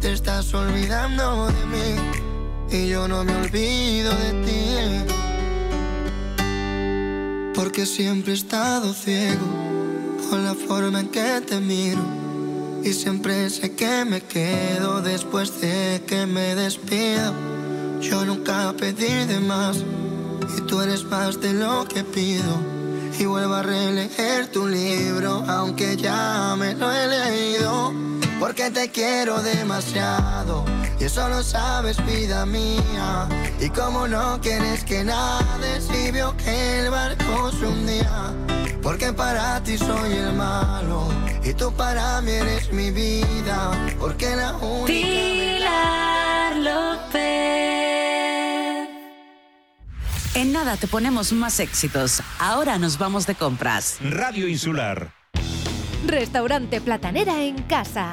[0.03, 1.97] Te estás olvidando de mí
[2.71, 4.77] y yo no me olvido de ti.
[7.55, 9.47] Porque siempre he estado ciego
[10.29, 12.22] con la forma en que te miro.
[12.85, 17.33] Y siempre sé que me quedo después de que me despido.
[18.01, 19.79] Yo nunca pedí de más
[20.57, 22.61] y tú eres más de lo que pido.
[23.19, 27.93] Y vuelvo a releer tu libro, aunque ya me lo he leído.
[28.41, 30.65] Porque te quiero demasiado
[30.99, 33.29] y eso lo sabes, vida mía.
[33.61, 38.33] Y como no quieres que nade, si vio que el barco se hundía.
[38.83, 43.71] Porque para ti soy el malo y tú para mí eres mi vida.
[43.99, 44.87] Porque la única.
[44.87, 47.23] Pilar López.
[50.35, 52.23] En nada te ponemos más éxitos.
[52.39, 53.99] Ahora nos vamos de compras.
[54.01, 55.13] Radio Insular.
[56.07, 58.13] Restaurante Platanera en casa.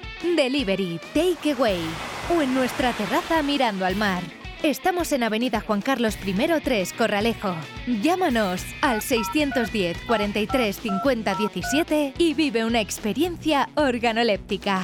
[0.23, 1.81] Delivery, Takeaway
[2.29, 4.21] o en nuestra terraza mirando al mar.
[4.63, 7.55] Estamos en Avenida Juan Carlos I 3, Corralejo.
[7.87, 14.83] Llámanos al 610 43 50 17 y vive una experiencia organoléptica.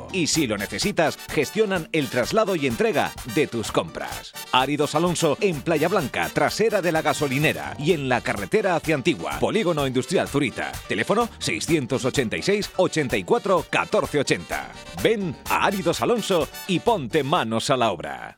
[0.11, 4.33] Y si lo necesitas, gestionan el traslado y entrega de tus compras.
[4.51, 9.39] Áridos Alonso en Playa Blanca, trasera de la gasolinera y en la carretera hacia Antigua,
[9.39, 10.71] Polígono Industrial Zurita.
[10.87, 14.71] Teléfono 686 84 1480.
[15.03, 18.37] Ven a Áridos Alonso y ponte manos a la obra.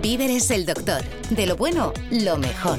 [0.00, 1.02] Víveres el Doctor.
[1.30, 2.78] De lo bueno, lo mejor.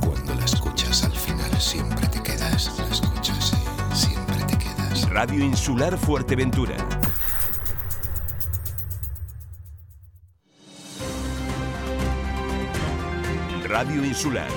[0.00, 1.97] Cuando la escuchas al final siempre
[5.10, 6.76] Radio Insular Fuerteventura.
[13.66, 14.48] Radio Insular.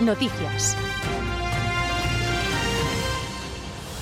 [0.00, 0.76] Noticias.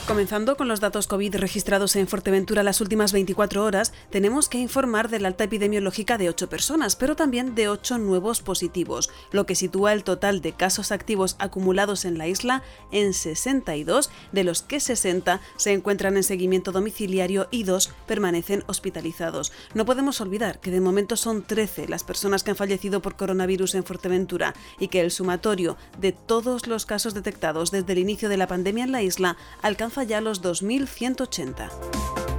[0.07, 5.09] Comenzando con los datos COVID registrados en Fuerteventura las últimas 24 horas, tenemos que informar
[5.09, 9.55] de la alta epidemiológica de 8 personas, pero también de 8 nuevos positivos, lo que
[9.55, 14.79] sitúa el total de casos activos acumulados en la isla en 62, de los que
[14.79, 19.53] 60 se encuentran en seguimiento domiciliario y 2 permanecen hospitalizados.
[19.73, 23.75] No podemos olvidar que de momento son 13 las personas que han fallecido por coronavirus
[23.75, 28.37] en Fuerteventura y que el sumatorio de todos los casos detectados desde el inicio de
[28.37, 32.34] la pandemia en la isla alcanza ya los 2.180.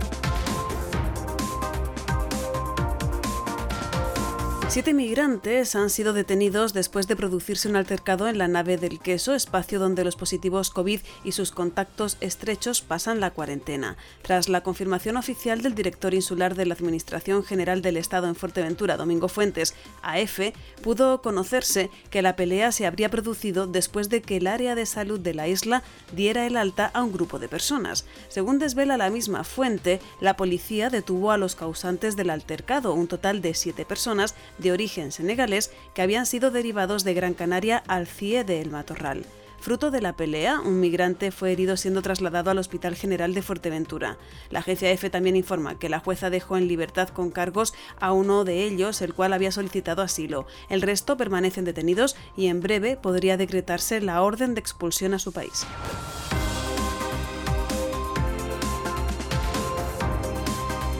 [4.76, 9.34] Siete migrantes han sido detenidos después de producirse un altercado en la nave del queso,
[9.34, 13.95] espacio donde los positivos COVID y sus contactos estrechos pasan la cuarentena.
[14.21, 18.97] Tras la confirmación oficial del director insular de la Administración General del Estado en Fuerteventura,
[18.97, 20.41] Domingo Fuentes, AF,
[20.84, 25.21] pudo conocerse que la pelea se habría producido después de que el área de salud
[25.21, 28.03] de la isla diera el alta a un grupo de personas.
[28.28, 33.41] Según desvela la misma fuente, la policía detuvo a los causantes del altercado, un total
[33.41, 34.36] de siete personas
[34.66, 39.24] de origen senegalés que habían sido derivados de Gran Canaria al CIE de El Matorral.
[39.59, 44.18] Fruto de la pelea, un migrante fue herido siendo trasladado al Hospital General de Fuerteventura.
[44.49, 48.43] La agencia EFE también informa que la jueza dejó en libertad con cargos a uno
[48.43, 50.47] de ellos, el cual había solicitado asilo.
[50.68, 55.32] El resto permanecen detenidos y en breve podría decretarse la orden de expulsión a su
[55.32, 55.66] país.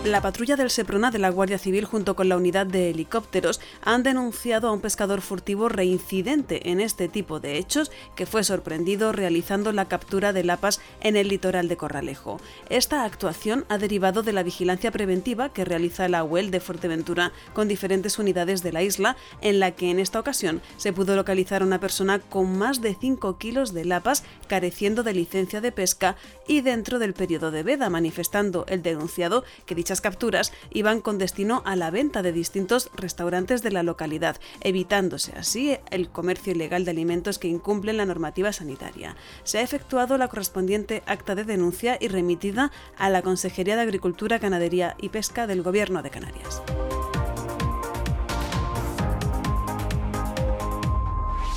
[0.05, 4.03] La patrulla del Seprona de la Guardia Civil junto con la unidad de helicópteros han
[4.03, 9.71] denunciado a un pescador furtivo reincidente en este tipo de hechos que fue sorprendido realizando
[9.71, 12.39] la captura de lapas en el litoral de Corralejo.
[12.69, 17.67] Esta actuación ha derivado de la vigilancia preventiva que realiza la UEL de Fuerteventura con
[17.67, 21.65] diferentes unidades de la isla, en la que en esta ocasión se pudo localizar a
[21.65, 26.15] una persona con más de 5 kilos de lapas careciendo de licencia de pesca
[26.47, 31.75] y dentro del periodo de veda, manifestando el denunciado que capturas iban con destino a
[31.75, 37.39] la venta de distintos restaurantes de la localidad, evitándose así el comercio ilegal de alimentos
[37.39, 39.15] que incumplen la normativa sanitaria.
[39.43, 44.39] Se ha efectuado la correspondiente acta de denuncia y remitida a la Consejería de Agricultura,
[44.39, 46.61] Ganadería y Pesca del Gobierno de Canarias.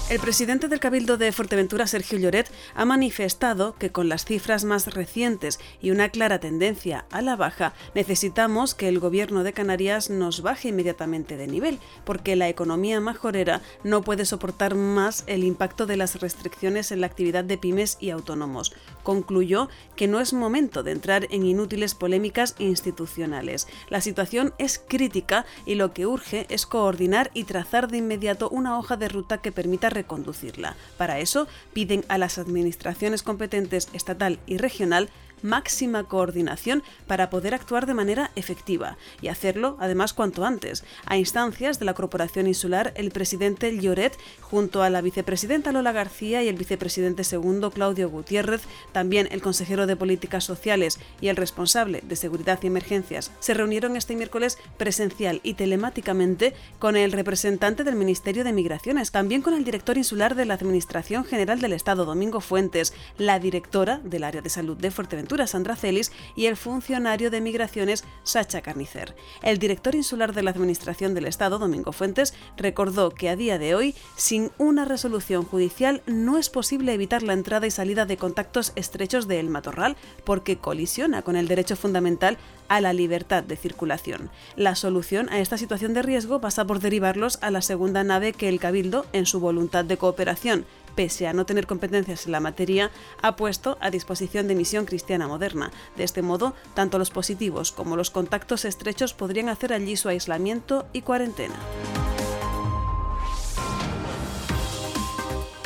[0.09, 4.95] El presidente del Cabildo de Fuerteventura, Sergio Lloret, ha manifestado que con las cifras más
[4.95, 10.41] recientes y una clara tendencia a la baja, necesitamos que el gobierno de Canarias nos
[10.41, 15.99] baje inmediatamente de nivel, porque la economía majorera no puede soportar más el impacto de
[15.99, 18.73] las restricciones en la actividad de pymes y autónomos.
[19.03, 23.69] Concluyó que no es momento de entrar en inútiles polémicas institucionales.
[23.91, 28.79] La situación es crítica y lo que urge es coordinar y trazar de inmediato una
[28.79, 30.77] hoja de ruta que permita reconducirla.
[30.97, 35.11] Para eso, piden a las administraciones competentes estatal y regional
[35.43, 40.85] máxima coordinación para poder actuar de manera efectiva y hacerlo además cuanto antes.
[41.07, 46.43] A instancias de la Corporación Insular, el presidente Lloret, junto a la vicepresidenta Lola García
[46.43, 48.63] y el vicepresidente segundo Claudio Gutiérrez,
[48.93, 53.97] también el consejero de Políticas Sociales y el responsable de Seguridad y Emergencias, se reunieron
[53.97, 59.65] este miércoles presencial y telemáticamente con el representante del Ministerio de Migraciones, también con el
[59.65, 64.51] director insular de la Administración General del Estado, Domingo Fuentes, la directora del área de
[64.51, 69.15] salud de Fuerteventura, Sandra Celis, y el funcionario de Migraciones, Sacha Carnicer.
[69.43, 73.75] El director insular de la Administración del Estado, Domingo Fuentes, recordó que a día de
[73.75, 78.73] hoy, sin una resolución judicial, no es posible evitar la entrada y salida de contactos
[78.75, 84.31] estrechos de El Matorral, porque colisiona con el derecho fundamental a la libertad de circulación.
[84.57, 88.49] La solución a esta situación de riesgo pasa por derivarlos a la segunda nave que
[88.49, 90.67] el Cabildo, en su voluntad de cooperación,
[90.99, 92.91] pese a no tener competencias en la materia,
[93.23, 95.71] ha puesto a disposición de Misión Cristiana Moderna.
[95.97, 100.87] De este modo, tanto los positivos como los contactos estrechos podrían hacer allí su aislamiento
[100.93, 101.55] y cuarentena.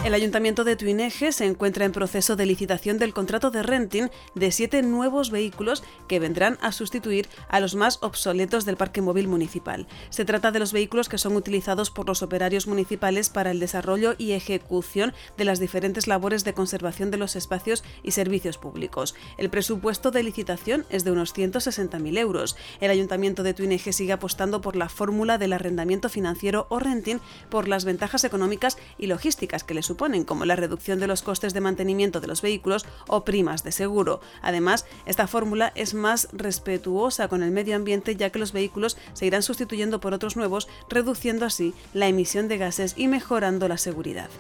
[0.05, 4.51] El Ayuntamiento de Tuineje se encuentra en proceso de licitación del contrato de renting de
[4.51, 9.87] siete nuevos vehículos que vendrán a sustituir a los más obsoletos del parque móvil municipal.
[10.11, 14.17] Se trata de los vehículos que son utilizados por los operarios municipales para el desarrollo
[14.19, 19.15] y ejecución de las diferentes labores de conservación de los espacios y servicios públicos.
[19.39, 22.57] El presupuesto de licitación es de unos 160.000 euros.
[22.81, 27.69] El Ayuntamiento de Tuineje sigue apostando por la fórmula del arrendamiento financiero o renting por
[27.69, 31.61] las ventajas económicas y logísticas que le suponen, como la reducción de los costes de
[31.61, 34.23] mantenimiento de los vehículos o primas de seguro.
[34.41, 39.27] Además, esta fórmula es más respetuosa con el medio ambiente ya que los vehículos se
[39.27, 44.31] irán sustituyendo por otros nuevos, reduciendo así la emisión de gases y mejorando la seguridad.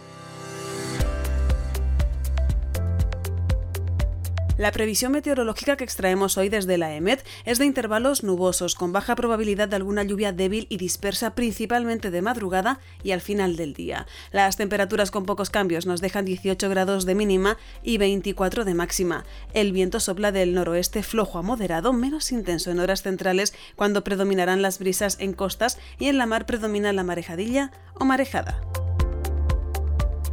[4.59, 9.16] La previsión meteorológica que extraemos hoy desde la EMET es de intervalos nubosos, con baja
[9.16, 14.07] probabilidad de alguna lluvia débil y dispersa principalmente de madrugada y al final del día.
[14.31, 19.24] Las temperaturas con pocos cambios nos dejan 18 grados de mínima y 24 de máxima.
[19.55, 24.61] El viento sopla del noroeste flojo a moderado, menos intenso en horas centrales, cuando predominarán
[24.61, 28.61] las brisas en costas y en la mar predomina la marejadilla o marejada.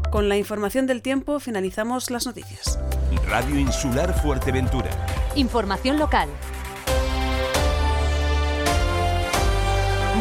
[0.09, 2.79] Con la información del tiempo finalizamos las noticias.
[3.27, 4.89] Radio Insular Fuerteventura.
[5.35, 6.27] Información local.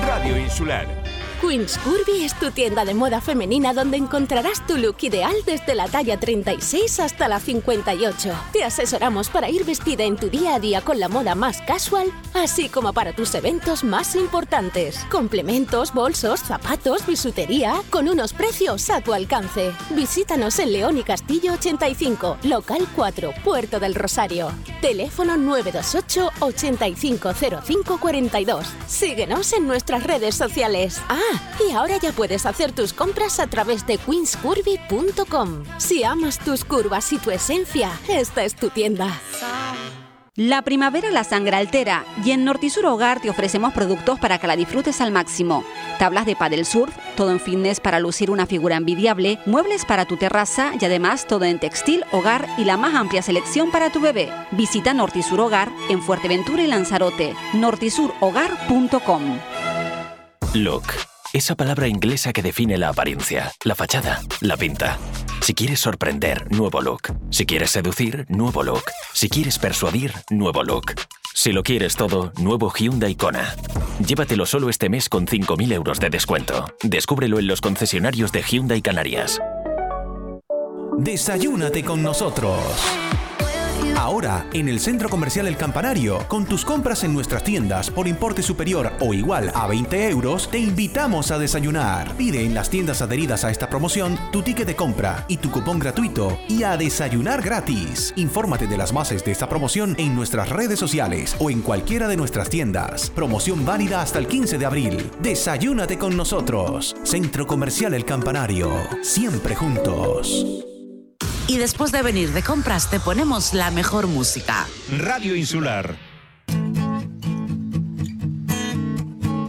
[0.06, 1.07] Radio Insular.
[1.40, 5.86] Queen's Curvy es tu tienda de moda femenina donde encontrarás tu look ideal desde la
[5.86, 8.34] talla 36 hasta la 58.
[8.52, 12.10] Te asesoramos para ir vestida en tu día a día con la moda más casual,
[12.34, 14.98] así como para tus eventos más importantes.
[15.10, 19.70] Complementos, bolsos, zapatos, bisutería, con unos precios a tu alcance.
[19.90, 24.50] Visítanos en León y Castillo 85, local 4, Puerto del Rosario.
[24.80, 28.66] Teléfono 928 850542.
[28.88, 31.00] Síguenos en nuestras redes sociales.
[31.08, 31.27] Ah,
[31.66, 35.64] y ahora ya puedes hacer tus compras a través de queenscurvy.com.
[35.78, 39.20] Si amas tus curvas y tu esencia, esta es tu tienda.
[40.38, 44.54] La primavera la sangre altera y en Nortisur Hogar te ofrecemos productos para que la
[44.54, 45.64] disfrutes al máximo.
[45.98, 50.16] Tablas de paddle surf, todo en fitness para lucir una figura envidiable, muebles para tu
[50.16, 54.30] terraza y además todo en textil, hogar y la más amplia selección para tu bebé.
[54.52, 57.34] Visita Nortisur Hogar en Fuerteventura y Lanzarote.
[57.54, 59.38] nortisurhogar.com.
[60.54, 61.17] Look.
[61.34, 64.98] Esa palabra inglesa que define la apariencia, la fachada, la pinta.
[65.42, 67.14] Si quieres sorprender, nuevo look.
[67.30, 68.84] Si quieres seducir, nuevo look.
[69.12, 70.94] Si quieres persuadir, nuevo look.
[71.34, 73.54] Si lo quieres todo, nuevo Hyundai Kona.
[74.04, 76.74] Llévatelo solo este mes con 5.000 euros de descuento.
[76.82, 79.38] Descúbrelo en los concesionarios de Hyundai Canarias.
[80.96, 82.58] Desayúnate con nosotros.
[83.98, 88.44] Ahora, en el Centro Comercial El Campanario, con tus compras en nuestras tiendas por importe
[88.44, 92.16] superior o igual a 20 euros, te invitamos a desayunar.
[92.16, 95.80] Pide en las tiendas adheridas a esta promoción tu ticket de compra y tu cupón
[95.80, 98.12] gratuito y a desayunar gratis.
[98.14, 102.16] Infórmate de las bases de esta promoción en nuestras redes sociales o en cualquiera de
[102.16, 103.10] nuestras tiendas.
[103.10, 105.10] Promoción válida hasta el 15 de abril.
[105.20, 106.94] Desayúnate con nosotros.
[107.02, 108.70] Centro Comercial El Campanario.
[109.02, 110.68] Siempre juntos.
[111.48, 114.66] Y después de venir de compras te ponemos la mejor música.
[114.98, 115.96] Radio Insular.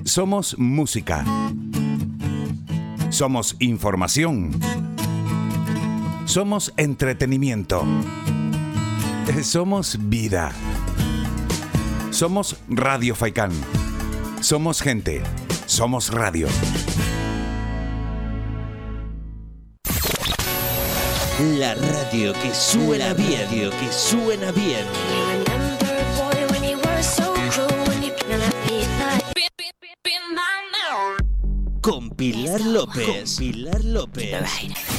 [0.05, 1.25] Somos música.
[3.09, 4.57] Somos información.
[6.23, 7.83] Somos entretenimiento.
[9.43, 10.53] Somos vida.
[12.11, 13.51] Somos Radio Faikán.
[14.39, 15.21] Somos gente.
[15.65, 16.47] Somos radio.
[21.39, 24.85] La radio que suena bien, radio que suena bien.
[31.79, 33.35] Con Pilar López.
[33.37, 34.98] Con Pilar López.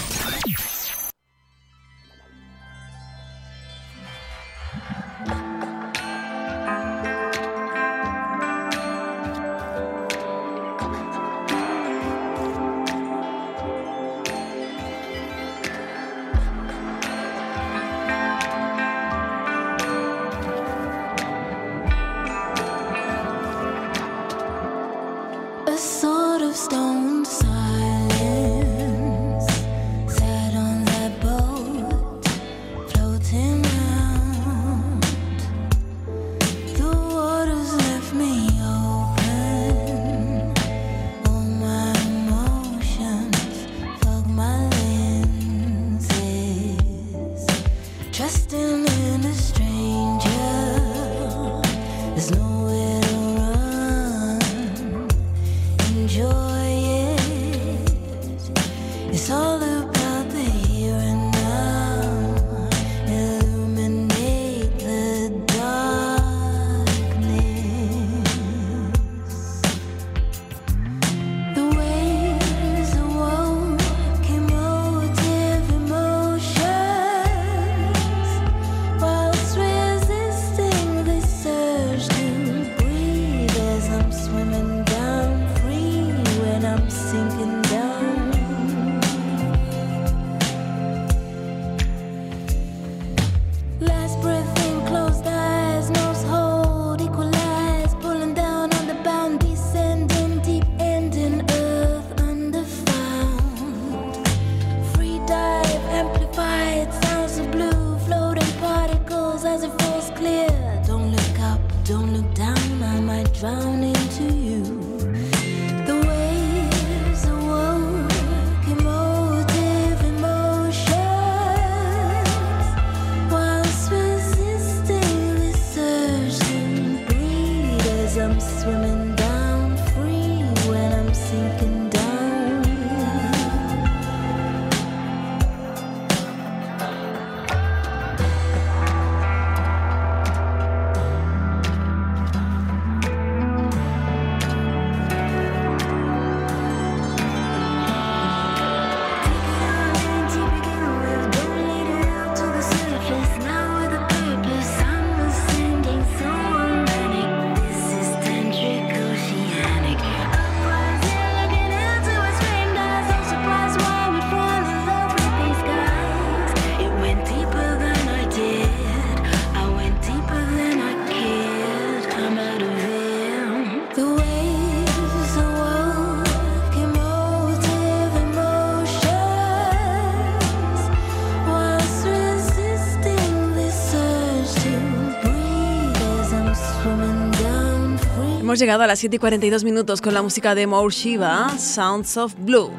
[188.60, 192.34] Llegado a las 7 y 42 minutos con la música de More Shiva, Sounds of
[192.38, 192.70] Blue.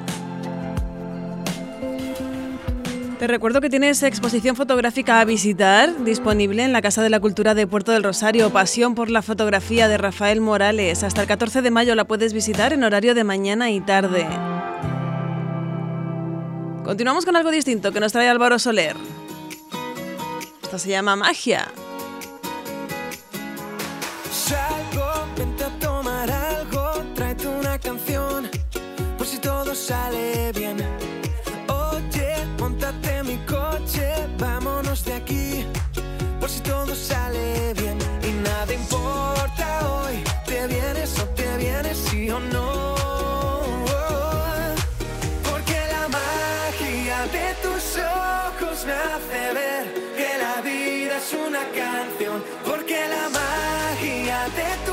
[3.17, 7.55] Te recuerdo que tienes exposición fotográfica a visitar disponible en la Casa de la Cultura
[7.55, 11.03] de Puerto del Rosario, Pasión por la Fotografía de Rafael Morales.
[11.03, 14.27] Hasta el 14 de mayo la puedes visitar en horario de mañana y tarde.
[16.83, 18.95] Continuamos con algo distinto que nos trae Álvaro Soler.
[20.61, 21.67] Esto se llama magia.
[29.91, 30.77] Sale bien.
[31.67, 34.05] Oye, montate mi coche,
[34.37, 35.65] vámonos de aquí,
[36.39, 37.97] por si todo sale bien.
[38.29, 40.15] Y nada importa hoy,
[40.45, 42.95] te vienes o te vienes, sí o no.
[45.49, 47.83] Porque la magia de tus
[48.29, 49.83] ojos me hace ver
[50.19, 52.37] que la vida es una canción.
[52.69, 54.90] Porque la magia de tus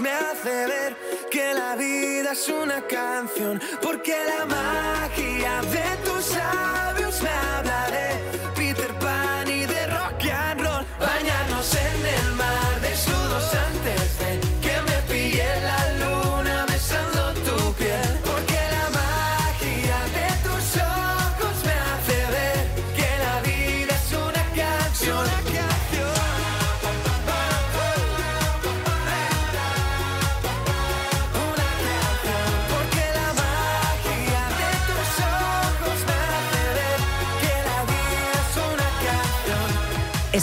[0.00, 0.96] me hace ver
[1.30, 3.60] que la vida es una canción.
[3.82, 10.60] Porque la magia de tus labios me habla de Peter Pan y de rock and
[10.60, 10.84] roll.
[11.00, 14.07] Bañarnos en el mar desnudos antes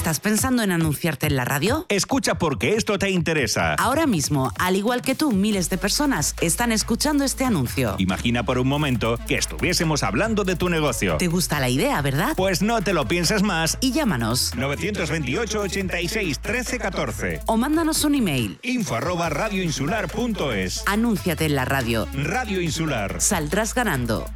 [0.05, 1.87] ¿Estás pensando en anunciarte en la radio?
[1.89, 3.73] Escucha porque esto te interesa.
[3.73, 7.95] Ahora mismo, al igual que tú, miles de personas están escuchando este anuncio.
[7.97, 11.17] Imagina por un momento que estuviésemos hablando de tu negocio.
[11.17, 12.33] ¿Te gusta la idea, verdad?
[12.37, 13.79] Pues no te lo pienses más.
[13.81, 14.53] Y llámanos.
[14.55, 17.39] 928 86 13 14.
[17.47, 18.59] O mándanos un email.
[18.61, 20.83] Info arroba radioinsular.es.
[20.85, 22.07] Anúnciate en la radio.
[22.13, 23.19] Radio Insular.
[23.21, 24.27] Saldrás ganando.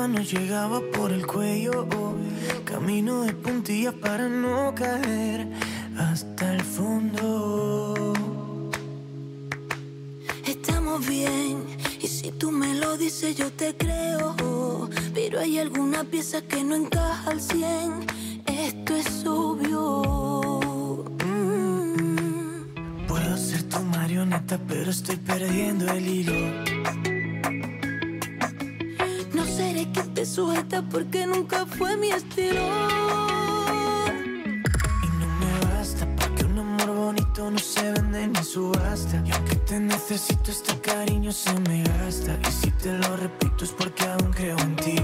[0.00, 1.86] Agua nos llegaba por el cuello.
[2.64, 5.46] Camino de puntillas para no caer
[5.98, 8.14] hasta el fondo.
[10.46, 11.64] Estamos bien,
[12.00, 14.88] y si tú me lo dices yo te creo.
[15.12, 18.06] Pero hay alguna pieza que no encaja al 100,
[18.46, 21.04] esto es obvio.
[21.26, 23.06] Mm.
[23.06, 27.09] Puedo ser tu marioneta, pero estoy perdiendo el hilo.
[29.80, 32.60] No seré quien te sujeta porque nunca fue mi estilo.
[35.40, 39.22] Me basta porque un amor bonito no se vende ni subasta.
[39.24, 42.38] Y aunque te necesito, este cariño se me gasta.
[42.46, 44.96] Y si te lo repito es porque aún creo en ti.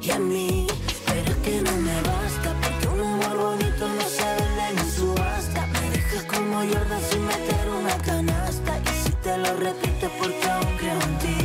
[0.00, 0.66] Y a mí
[1.06, 5.66] Pero es que no me basta, porque un amor bonito no se vende ni subasta.
[5.66, 8.78] Me dejas como Jordan sin meter una canasta.
[8.78, 11.35] Y si te lo repito, porque aún creo en ti.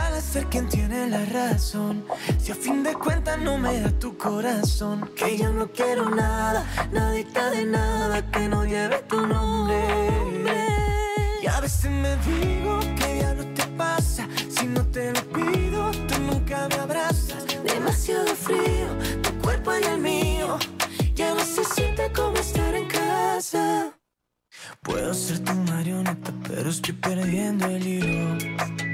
[0.00, 2.04] Vale ser quien tiene la razón?
[2.38, 5.10] Si a fin de cuentas no me da tu corazón.
[5.16, 6.60] Que yo no quiero nada,
[6.92, 9.80] nadita de nada que no lleve tu nombre.
[11.42, 14.22] Y a veces me digo que diablo te pasa.
[14.56, 17.42] Si no te lo pido, tú nunca me abrazas.
[17.64, 18.88] Demasiado frío,
[19.22, 20.58] tu cuerpo y el mío.
[21.14, 23.64] Ya no se siente como estar en casa.
[24.82, 28.89] Puedo ser tu marioneta, pero estoy perdiendo el hilo.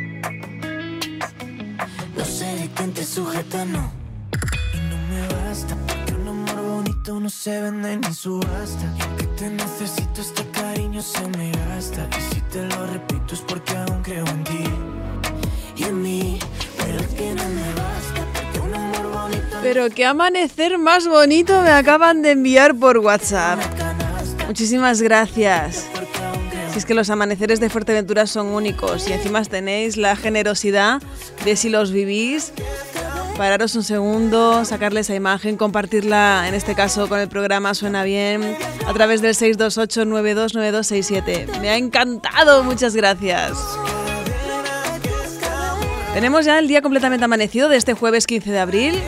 [2.16, 3.93] No sé de quién te sujeta, no.
[4.74, 8.94] Y no me basta, porque un amor bonito no se vende ni subasta.
[8.98, 12.09] Y aunque te necesito, este cariño se me gasta.
[12.18, 14.64] Y si te lo repito, es porque aún creo en ti.
[15.76, 16.38] Y en mí,
[16.78, 19.59] pero es que no me basta, porque un amor bonito.
[19.62, 23.60] Pero qué amanecer más bonito me acaban de enviar por WhatsApp.
[24.47, 25.86] Muchísimas gracias.
[26.77, 31.01] Si es que los amaneceres de Fuerteventura son únicos y encima tenéis la generosidad
[31.43, 32.53] de si los vivís,
[33.39, 38.59] pararos un segundo, sacarle esa imagen, compartirla, en este caso con el programa Suena Bien,
[38.86, 41.61] a través del 628-929267.
[41.61, 43.57] Me ha encantado, muchas gracias.
[46.12, 49.01] Tenemos ya el día completamente amanecido de este jueves 15 de abril.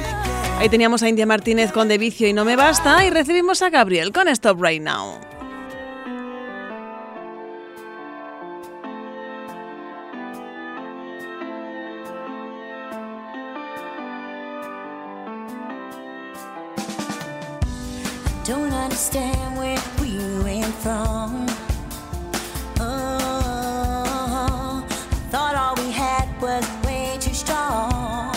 [0.59, 3.69] Ahí teníamos a India Martínez con De Vicio y No Me Basta y recibimos a
[3.69, 5.38] Gabriel con Stop Right Now.
[19.09, 21.47] Understand where we went from.
[22.78, 24.05] Oh,
[25.30, 28.35] thought all we had was way too strong.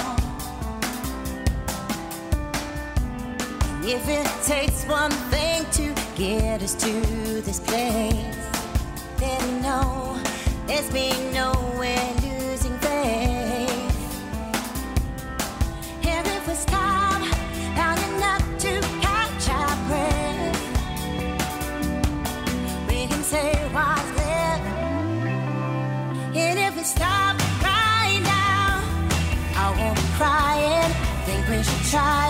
[3.74, 7.02] And if it takes one thing to get us to
[7.42, 8.48] this place,
[9.18, 10.18] then no,
[10.68, 11.52] there's been no
[31.92, 32.21] try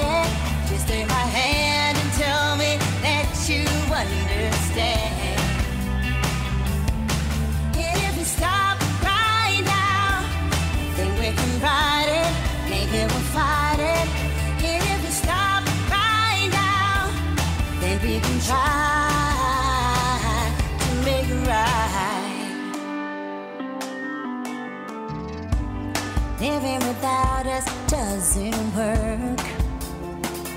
[27.91, 29.39] doesn't work.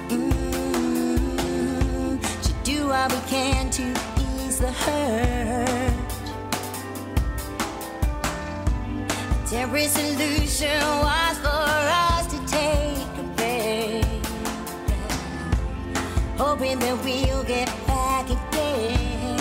[0.08, 1.34] Mm,
[2.46, 3.82] should do what we can to
[4.20, 5.90] ease the hurt.
[9.52, 11.72] Every solution was for
[12.06, 14.04] us to take a break,
[16.38, 19.40] hoping that we'll get back again.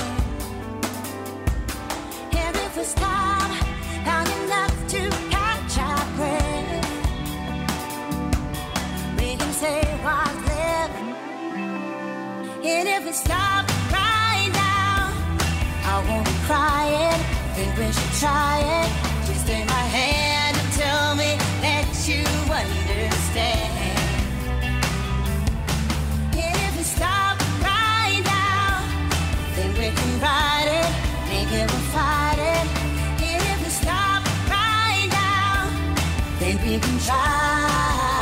[2.42, 3.52] And if we stop
[4.08, 5.33] long enough to
[12.66, 15.14] And if we stop right now,
[15.86, 17.20] I won't be crying.
[17.56, 18.92] Think we should try it.
[19.26, 23.72] Just take my hand and tell me that you understand.
[26.36, 28.84] And if we stop right now,
[29.56, 30.92] then we can ride it.
[31.30, 32.68] Maybe we'll fight it.
[33.32, 35.72] And if we stop right now,
[36.40, 38.13] then we can try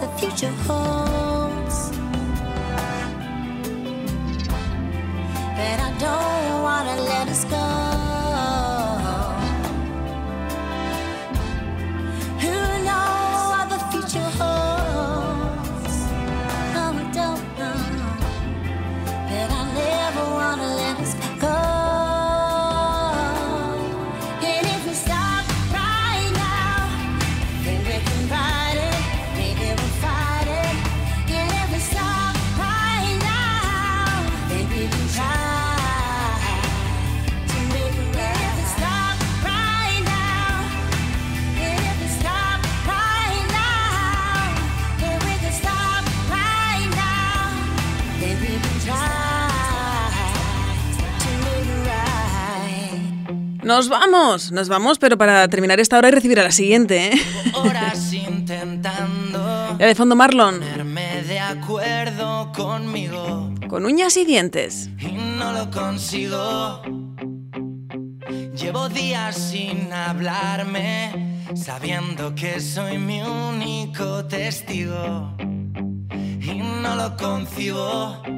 [0.00, 1.90] the future holds.
[5.56, 7.87] But I don't wanna let us go.
[53.68, 57.22] Nos vamos, nos vamos, pero para terminar esta hora y recibir a la siguiente, ¿eh?
[57.52, 59.38] Horas intentando
[59.78, 64.88] La de fondo Marlon, de acuerdo conmigo con uñas y dientes.
[64.98, 66.80] y no lo consigo.
[68.54, 75.36] Llevo días sin hablarme, sabiendo que soy mi único testigo
[76.40, 78.37] y no lo concibo.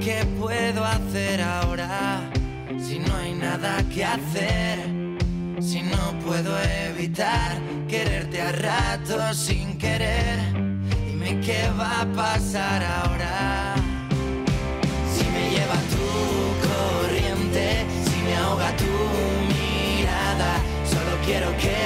[0.00, 2.20] Qué puedo hacer ahora
[2.78, 4.78] si no hay nada que hacer.
[5.60, 6.52] Si no puedo
[6.88, 7.58] evitar
[7.88, 10.38] quererte a ratos sin querer,
[11.06, 13.74] dime qué va a pasar ahora.
[15.12, 16.06] Si me lleva tu
[16.68, 18.94] corriente, si me ahoga tu
[19.54, 21.76] mirada, solo quiero que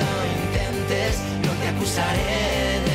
[0.00, 0.12] lo
[0.42, 2.91] intentes, no te acusaré de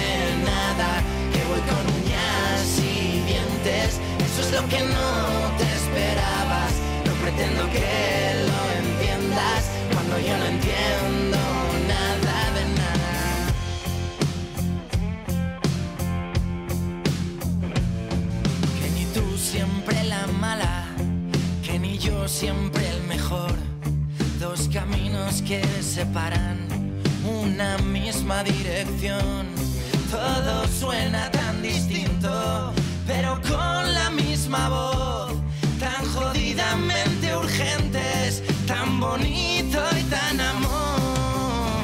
[4.39, 6.73] eso es lo que no te esperabas,
[7.05, 9.61] no pretendo que lo entiendas,
[9.93, 11.37] cuando yo no entiendo
[11.87, 13.15] nada de nada.
[18.79, 20.85] Que ni tú siempre la mala,
[21.63, 23.53] que ni yo siempre el mejor.
[24.39, 26.67] Dos caminos que separan
[27.25, 29.47] una misma dirección.
[30.11, 32.71] Todo suena tan distinto,
[33.07, 35.31] pero con la misma voz.
[35.79, 41.83] Tan jodidamente urgentes, tan bonito y tan amor.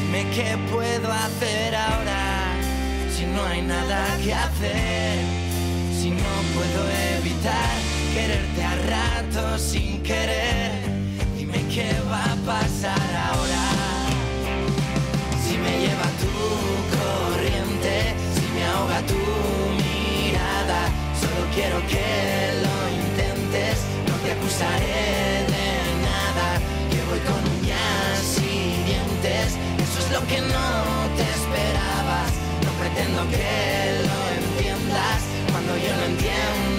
[0.00, 2.54] Dime qué puedo hacer ahora
[3.14, 5.18] si no hay nada que hacer.
[6.00, 6.80] Si no puedo
[7.18, 7.74] evitar
[8.14, 10.72] quererte a ratos sin querer.
[11.36, 13.64] Dime qué va a pasar ahora.
[15.44, 16.34] Si me lleva tu
[16.96, 19.57] corriente, si me ahoga tu
[21.54, 22.06] quiero que
[22.64, 23.76] lo intentes,
[24.08, 25.68] no te acusaré de
[26.08, 26.46] nada,
[26.90, 30.68] que voy con uñas y dientes, eso es lo que no
[31.16, 32.30] te esperabas,
[32.64, 35.20] no pretendo que lo entiendas,
[35.52, 36.77] cuando yo no entiendo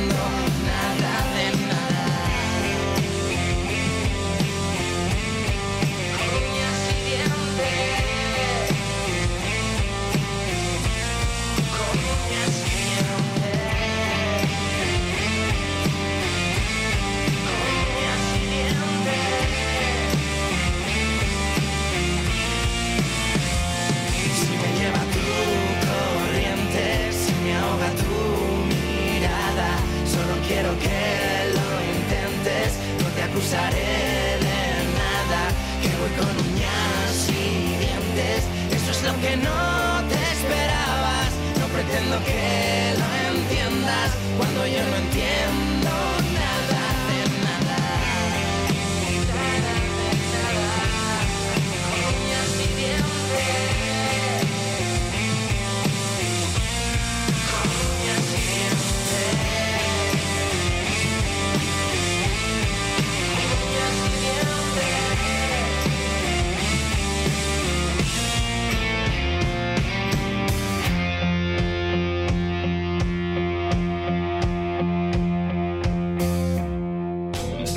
[33.49, 34.61] acusaré de
[34.99, 35.41] nada,
[35.81, 42.23] que voy con uñas y dientes, eso es lo que no te esperabas, no pretendo
[42.25, 45.68] que lo entiendas, cuando yo no entiendo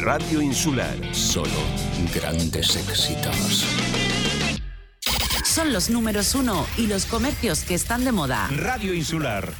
[0.03, 0.97] Radio Insular.
[1.15, 1.49] Solo
[2.13, 3.65] grandes éxitos.
[5.45, 8.49] Son los números uno y los comercios que están de moda.
[8.57, 9.53] Radio Insular.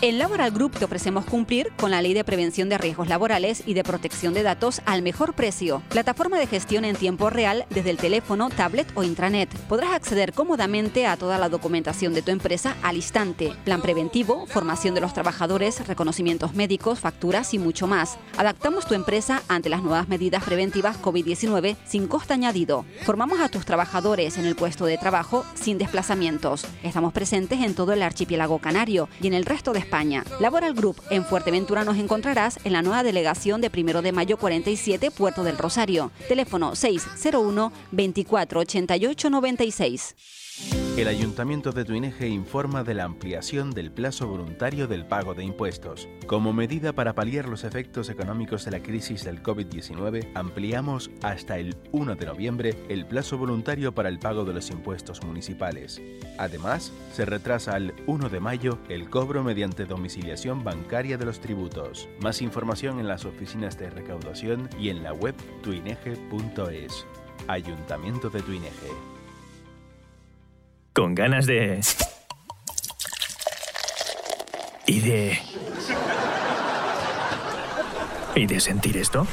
[0.00, 3.74] En Laboral Group te ofrecemos cumplir con la Ley de Prevención de Riesgos Laborales y
[3.74, 5.82] de Protección de Datos al mejor precio.
[5.88, 9.52] Plataforma de gestión en tiempo real desde el teléfono, tablet o intranet.
[9.66, 13.52] Podrás acceder cómodamente a toda la documentación de tu empresa al instante.
[13.64, 18.18] Plan preventivo, formación de los trabajadores, reconocimientos médicos, facturas y mucho más.
[18.36, 22.84] Adaptamos tu empresa ante las nuevas medidas preventivas COVID-19 sin coste añadido.
[23.02, 26.66] Formamos a tus trabajadores en el puesto de trabajo sin desplazamientos.
[26.84, 29.87] Estamos presentes en todo el archipiélago canario y en el resto de
[30.40, 35.10] Laboral Group en Fuerteventura nos encontrarás en la nueva delegación de Primero de Mayo 47,
[35.10, 36.10] Puerto del Rosario.
[36.28, 40.47] Teléfono 601 24 88 96.
[40.98, 46.08] El Ayuntamiento de Tuineje informa de la ampliación del plazo voluntario del pago de impuestos.
[46.26, 51.76] Como medida para paliar los efectos económicos de la crisis del COVID-19, ampliamos hasta el
[51.92, 56.02] 1 de noviembre el plazo voluntario para el pago de los impuestos municipales.
[56.36, 62.08] Además, se retrasa al 1 de mayo el cobro mediante domiciliación bancaria de los tributos.
[62.20, 67.06] Más información en las oficinas de recaudación y en la web tuineje.es.
[67.46, 69.17] Ayuntamiento de Tuineje.
[70.98, 71.78] Con ganas de...
[74.84, 75.38] Y de...
[78.34, 79.24] ¿Y de sentir esto?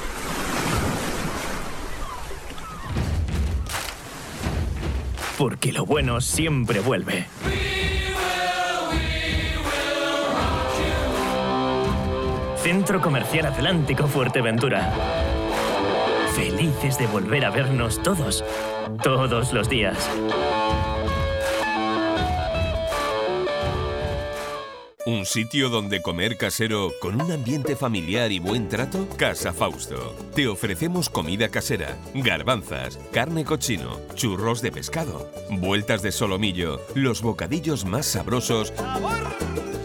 [5.40, 7.26] Porque lo bueno siempre vuelve.
[12.58, 14.94] Centro Comercial Atlántico Fuerteventura.
[16.36, 18.46] Felices de volver a vernos todos,
[19.02, 20.12] todos los días.
[25.08, 29.08] ¿Un sitio donde comer casero con un ambiente familiar y buen trato?
[29.18, 30.16] Casa Fausto.
[30.34, 37.86] Te ofrecemos comida casera, garbanzas, carne cochino, churros de pescado, vueltas de solomillo, los bocadillos
[37.86, 38.74] más sabrosos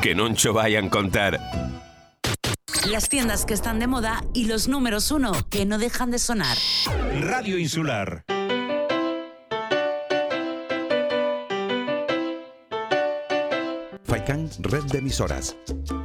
[0.00, 1.38] que non cho vayan contar.
[2.88, 6.56] Las tiendas que están de moda y los números uno que no dejan de sonar.
[7.20, 8.24] Radio Insular.
[14.04, 15.56] Faikan Red de Emisoras.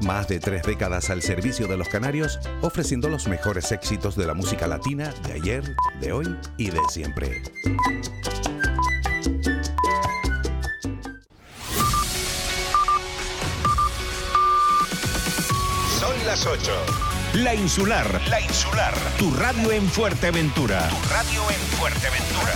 [0.04, 4.34] Más de tres décadas al servicio de los canarios, ofreciendo los mejores éxitos de la
[4.34, 7.42] música latina de ayer, de hoy y de siempre.
[16.36, 16.72] Las 8.
[17.36, 18.22] La Insular.
[18.28, 18.94] La Insular.
[19.18, 20.90] Tu radio en Fuerteventura.
[20.90, 22.54] Tu radio en Fuerteventura.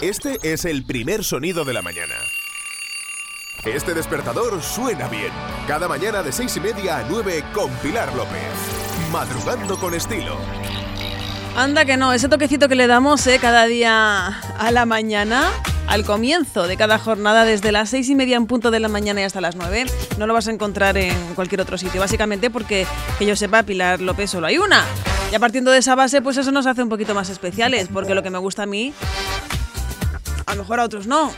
[0.00, 2.14] Este es el primer sonido de la mañana.
[3.64, 5.30] Este despertador suena bien.
[5.68, 9.10] Cada mañana de seis y media a 9 con Pilar López.
[9.10, 10.38] Madrugando con estilo.
[11.54, 15.50] Anda que no, ese toquecito que le damos eh, cada día a la mañana,
[15.86, 19.20] al comienzo de cada jornada, desde las seis y media en punto de la mañana
[19.20, 19.86] y hasta las nueve,
[20.18, 22.00] no lo vas a encontrar en cualquier otro sitio.
[22.00, 22.86] Básicamente porque,
[23.18, 24.84] que yo sepa, Pilar López solo hay una.
[25.30, 28.14] Y a partiendo de esa base, pues eso nos hace un poquito más especiales, porque
[28.14, 28.92] lo que me gusta a mí,
[30.46, 31.32] a lo mejor a otros no.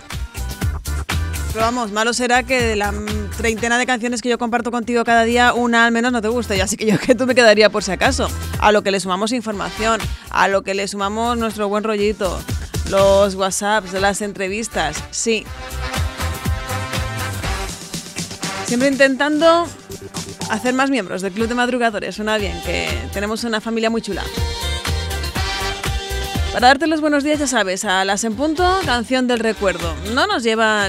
[1.53, 2.93] Pero vamos, malo será que de la
[3.37, 6.57] treintena de canciones que yo comparto contigo cada día, una al menos no te guste.
[6.57, 8.29] Y así que yo que tú me quedaría por si acaso.
[8.59, 10.01] A lo que le sumamos información,
[10.31, 12.41] a lo que le sumamos nuestro buen rollito,
[12.91, 15.45] los WhatsApps, las entrevistas, sí.
[18.67, 19.67] Siempre intentando
[20.51, 22.17] hacer más miembros del Club de Madrugadores.
[22.17, 24.25] Suena bien, que tenemos una familia muy chula.
[26.53, 29.93] Para darte los buenos días, ya sabes, a las en punto, canción del recuerdo.
[30.15, 30.89] No nos lleva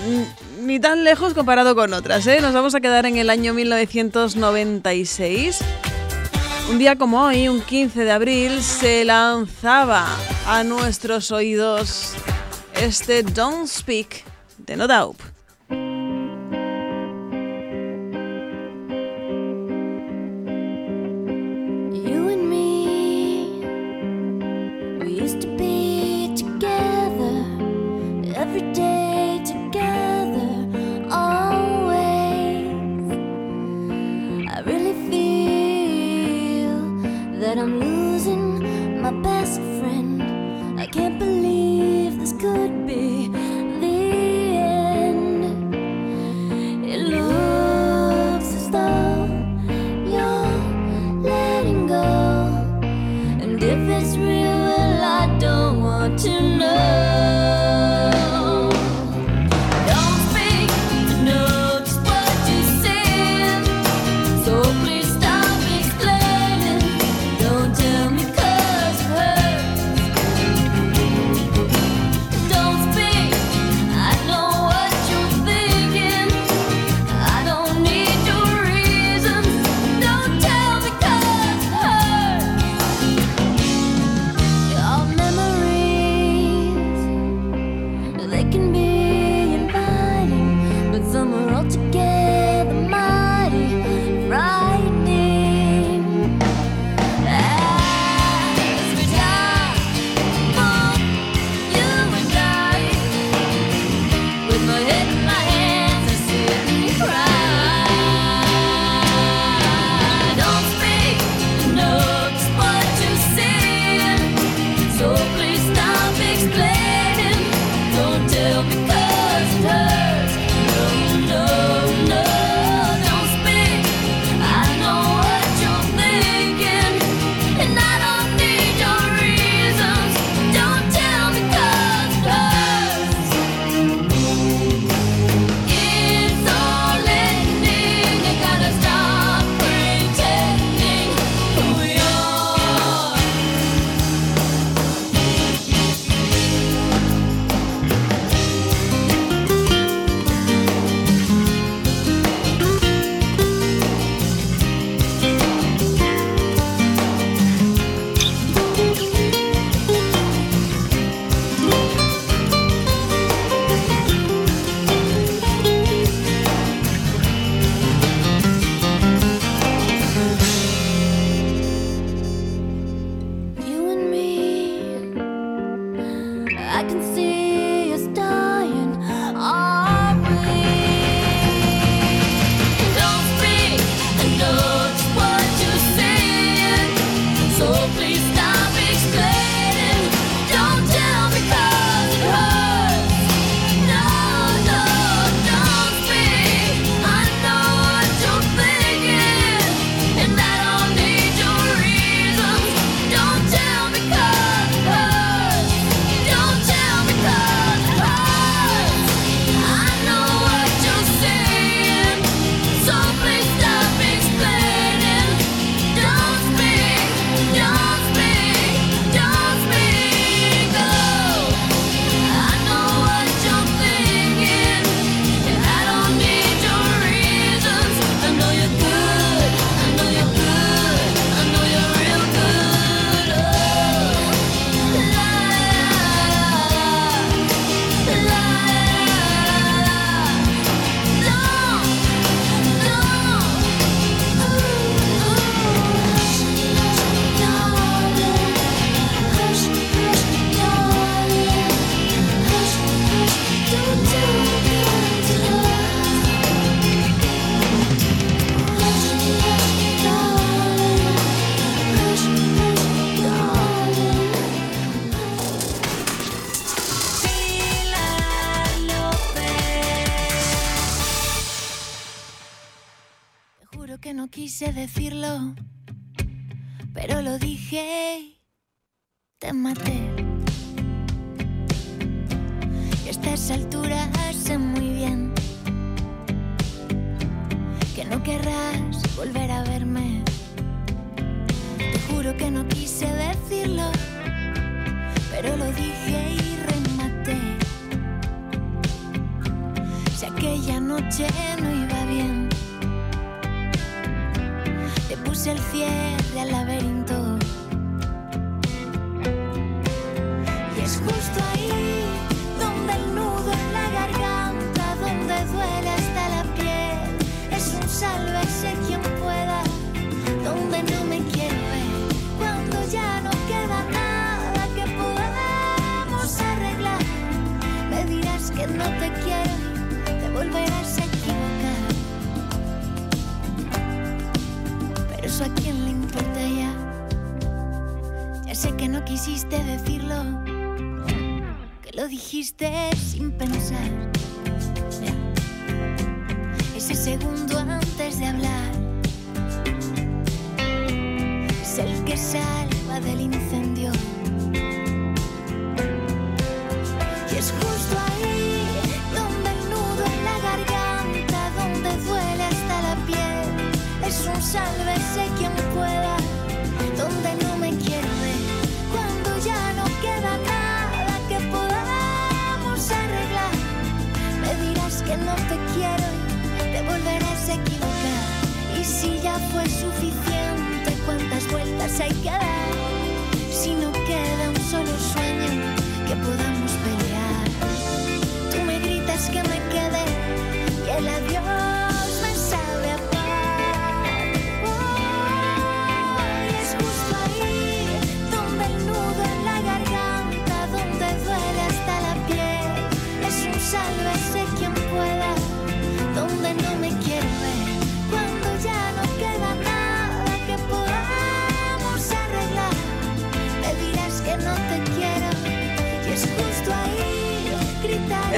[0.62, 2.40] ni tan lejos comparado con otras, ¿eh?
[2.40, 5.60] Nos vamos a quedar en el año 1996.
[6.68, 10.08] Un día como hoy, un 15 de abril, se lanzaba
[10.48, 12.14] a nuestros oídos
[12.74, 14.24] este Don't Speak
[14.58, 15.35] de No Doubt.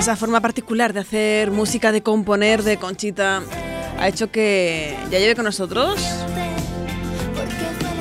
[0.07, 3.43] Esa forma particular de hacer música, de componer de Conchita,
[3.99, 5.99] ha hecho que ya lleve con nosotros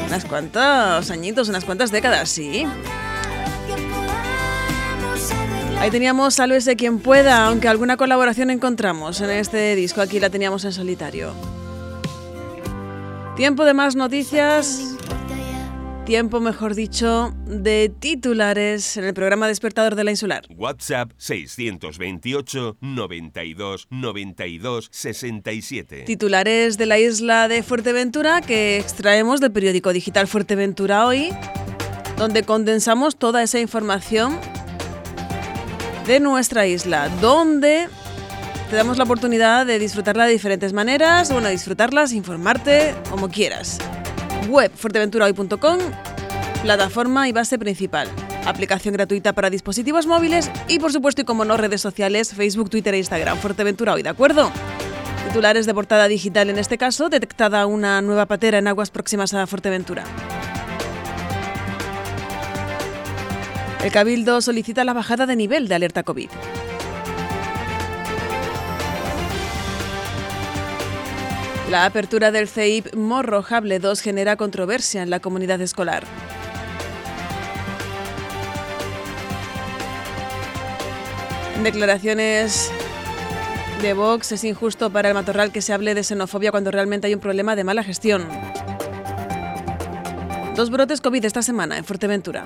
[0.06, 2.64] unas cuantos añitos, unas cuantas décadas, sí.
[5.80, 10.00] Ahí teníamos Sálvese quien pueda, aunque alguna colaboración encontramos en este disco.
[10.00, 11.34] Aquí la teníamos en solitario.
[13.34, 14.85] Tiempo de más noticias.
[16.06, 20.46] Tiempo, mejor dicho, de titulares en el programa Despertador de la Insular.
[20.56, 26.02] WhatsApp 628 92 92 67.
[26.02, 31.30] Titulares de la isla de Fuerteventura que extraemos del periódico digital Fuerteventura Hoy,
[32.16, 34.38] donde condensamos toda esa información
[36.06, 37.88] de nuestra isla, donde
[38.70, 43.80] te damos la oportunidad de disfrutarla de diferentes maneras, bueno, disfrutarlas, informarte, como quieras.
[44.48, 45.78] Web fuerteventurahoy.com,
[46.62, 48.08] plataforma y base principal.
[48.44, 52.94] Aplicación gratuita para dispositivos móviles y por supuesto y como no redes sociales, Facebook, Twitter
[52.94, 53.38] e Instagram.
[53.38, 54.50] Fuerteventura Hoy, ¿de acuerdo?
[55.26, 59.46] Titulares de portada digital en este caso, detectada una nueva patera en aguas próximas a
[59.46, 60.04] Fuerteventura.
[63.84, 66.30] El Cabildo solicita la bajada de nivel de alerta COVID.
[71.70, 76.04] La apertura del CEIP Morrojable 2 genera controversia en la comunidad escolar.
[81.64, 82.70] Declaraciones
[83.82, 87.14] de Vox es injusto para el matorral que se hable de xenofobia cuando realmente hay
[87.14, 88.28] un problema de mala gestión.
[90.54, 92.44] Dos brotes COVID esta semana en Fuerteventura.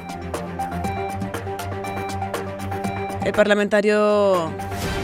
[3.22, 4.50] El parlamentario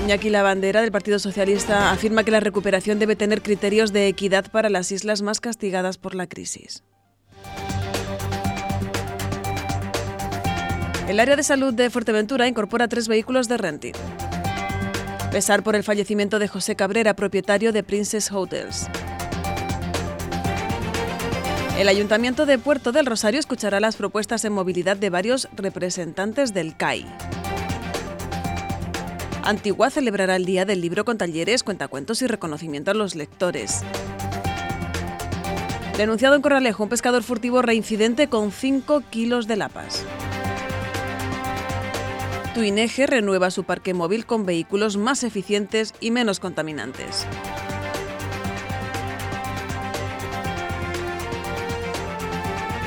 [0.06, 4.70] Iñaki Lavandera del Partido Socialista afirma que la recuperación debe tener criterios de equidad para
[4.70, 6.84] las islas más castigadas por la crisis.
[11.08, 13.94] El área de salud de Fuerteventura incorpora tres vehículos de renting.
[15.32, 18.86] Pesar por el fallecimiento de José Cabrera, propietario de Princess Hotels.
[21.80, 26.76] El Ayuntamiento de Puerto del Rosario escuchará las propuestas en movilidad de varios representantes del
[26.76, 27.06] CAI.
[29.46, 33.82] Antigua celebrará el Día del Libro con talleres, cuentacuentos y reconocimiento a los lectores.
[35.96, 40.04] Denunciado en Corralejo, un pescador furtivo reincidente con 5 kilos de lapas.
[42.54, 47.24] Tuineje renueva su parque móvil con vehículos más eficientes y menos contaminantes.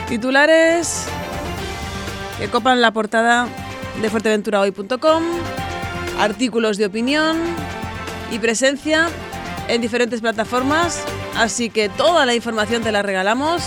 [0.09, 1.07] Titulares
[2.37, 3.47] que copan la portada
[4.01, 5.23] de fuerteventurahoy.com,
[6.19, 7.37] artículos de opinión
[8.31, 9.09] y presencia
[9.67, 11.03] en diferentes plataformas,
[11.37, 13.63] así que toda la información te la regalamos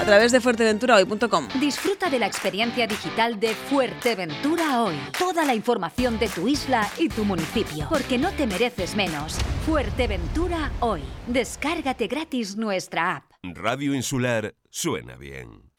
[0.00, 1.48] a través de fuerteventurahoy.com.
[1.58, 4.94] Disfruta de la experiencia digital de Fuerteventura Hoy.
[5.18, 9.38] Toda la información de tu isla y tu municipio, porque no te mereces menos.
[9.64, 11.02] Fuerteventura Hoy.
[11.26, 13.24] Descárgate gratis nuestra app.
[13.42, 15.72] Radio Insular suena bien.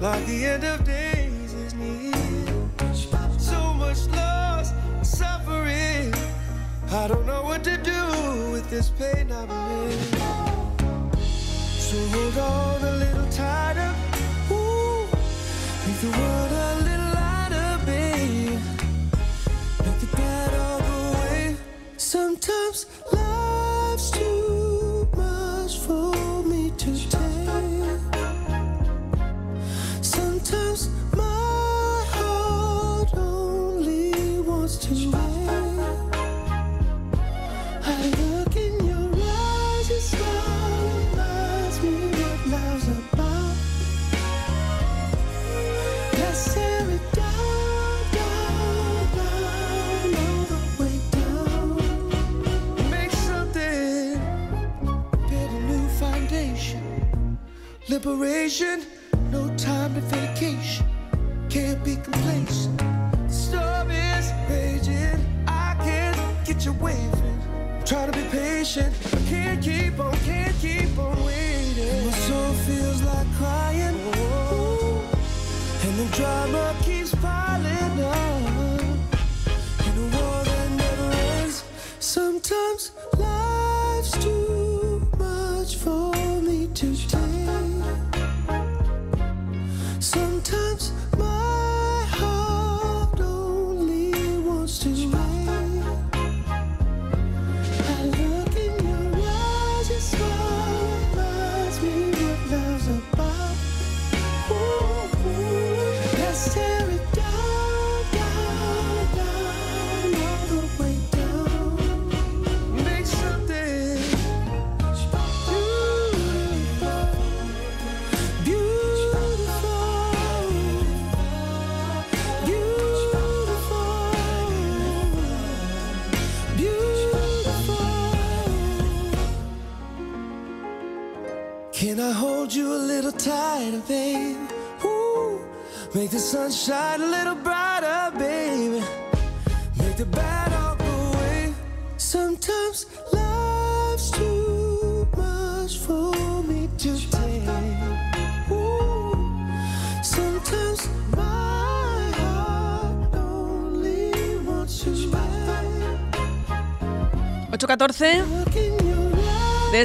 [0.00, 2.12] Like the end of days is near.
[3.38, 6.12] So much loss, and suffering.
[6.90, 9.90] I don't know what to do with this pain I'm in.
[11.78, 13.94] So hold on a little tighter.
[15.86, 18.60] Make the world a little lighter, babe.
[19.84, 21.56] Make the bad all go away.
[21.96, 22.86] Sometimes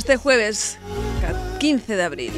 [0.01, 0.79] este jueves
[1.59, 2.33] 15 de abril.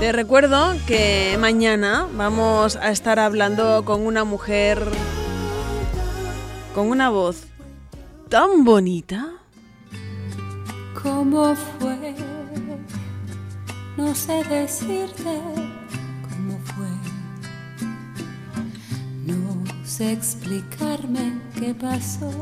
[0.00, 4.82] Te recuerdo que mañana vamos a estar hablando con una mujer
[6.74, 7.44] con una voz
[8.28, 9.28] tan bonita.
[11.00, 12.16] ¿Cómo fue?
[13.96, 15.40] No sé decirte
[16.28, 16.88] cómo fue.
[19.24, 22.32] No sé explicarme qué pasó.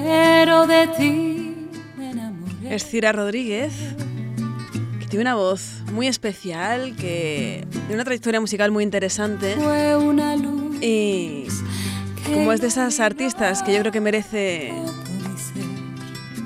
[0.00, 1.54] Pero de ti
[1.98, 2.74] me enamoré.
[2.74, 3.72] Es Cira Rodríguez,
[5.00, 9.54] que tiene una voz muy especial, que tiene una trayectoria musical muy interesante.
[9.56, 10.82] Fue una luz.
[10.82, 11.46] Y
[12.24, 14.72] como es de esas artistas que yo creo que merece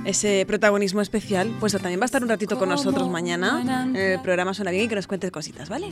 [0.04, 4.20] ese protagonismo especial, pues también va a estar un ratito con nosotros mañana en el
[4.20, 5.88] programa Suena Bien y que nos cuentes cositas, ¿vale?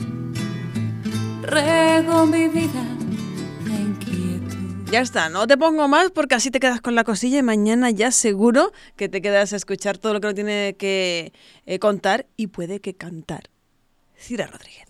[1.41, 2.83] Rego mi vida.
[4.95, 7.89] Ya está, no te pongo más porque así te quedas con la cosilla y mañana
[7.91, 11.33] ya seguro que te quedas a escuchar todo lo que nos tiene que
[11.65, 13.49] eh, contar y puede que cantar.
[14.15, 14.84] Cira Rodríguez.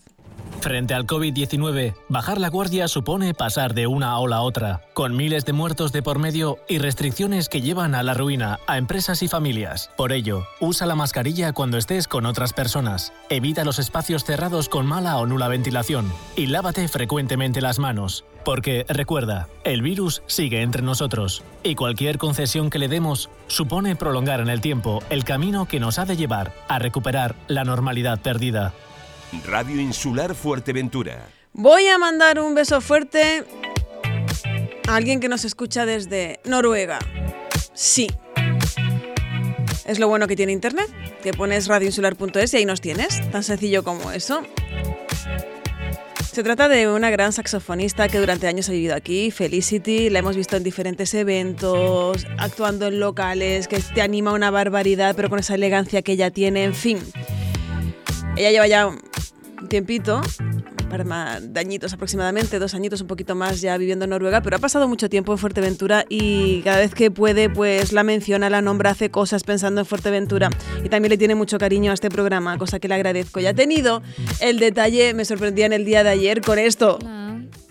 [0.61, 5.45] Frente al COVID-19, bajar la guardia supone pasar de una ola a otra, con miles
[5.45, 9.27] de muertos de por medio y restricciones que llevan a la ruina a empresas y
[9.27, 9.91] familias.
[9.95, 14.85] Por ello, usa la mascarilla cuando estés con otras personas, evita los espacios cerrados con
[14.85, 18.25] mala o nula ventilación y lávate frecuentemente las manos.
[18.43, 24.39] Porque recuerda, el virus sigue entre nosotros y cualquier concesión que le demos supone prolongar
[24.39, 28.73] en el tiempo el camino que nos ha de llevar a recuperar la normalidad perdida.
[29.45, 31.27] Radio Insular Fuerteventura.
[31.53, 33.43] Voy a mandar un beso fuerte
[34.87, 36.99] a alguien que nos escucha desde Noruega.
[37.73, 38.07] Sí.
[39.85, 40.87] Es lo bueno que tiene internet.
[41.21, 43.29] Te pones radioinsular.es y ahí nos tienes.
[43.31, 44.41] Tan sencillo como eso.
[46.31, 50.09] Se trata de una gran saxofonista que durante años ha vivido aquí, Felicity.
[50.09, 55.29] La hemos visto en diferentes eventos, actuando en locales, que te anima una barbaridad, pero
[55.29, 56.99] con esa elegancia que ella tiene, en fin.
[58.37, 58.99] Ella lleva ya un
[59.69, 61.05] tiempito, un par
[61.41, 64.87] de añitos aproximadamente, dos añitos un poquito más ya viviendo en Noruega, pero ha pasado
[64.87, 69.09] mucho tiempo en Fuerteventura y cada vez que puede, pues la menciona, la nombra, hace
[69.09, 70.49] cosas pensando en Fuerteventura
[70.83, 73.39] y también le tiene mucho cariño a este programa, cosa que le agradezco.
[73.39, 74.03] Ya ha tenido
[74.41, 76.99] el detalle, me sorprendía en el día de ayer con esto.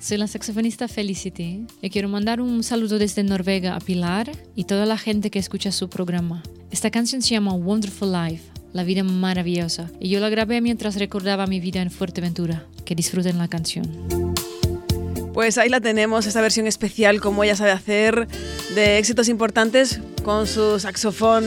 [0.01, 4.86] Soy la saxofonista Felicity y quiero mandar un saludo desde Noruega a Pilar y toda
[4.86, 6.43] la gente que escucha su programa.
[6.70, 11.47] Esta canción se llama Wonderful Life, la vida maravillosa, y yo la grabé mientras recordaba
[11.47, 12.66] mi vida en Fuerteventura.
[12.85, 14.35] Que disfruten la canción.
[15.32, 18.28] Pues ahí la tenemos, esta versión especial, como ella sabe hacer,
[18.74, 21.44] de éxitos importantes con su saxofón.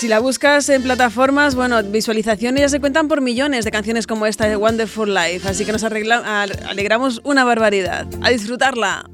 [0.00, 4.24] Si la buscas en plataformas, bueno, visualizaciones ya se cuentan por millones de canciones como
[4.24, 8.06] esta de Wonderful Life, así que nos alegramos una barbaridad.
[8.22, 9.04] A disfrutarla.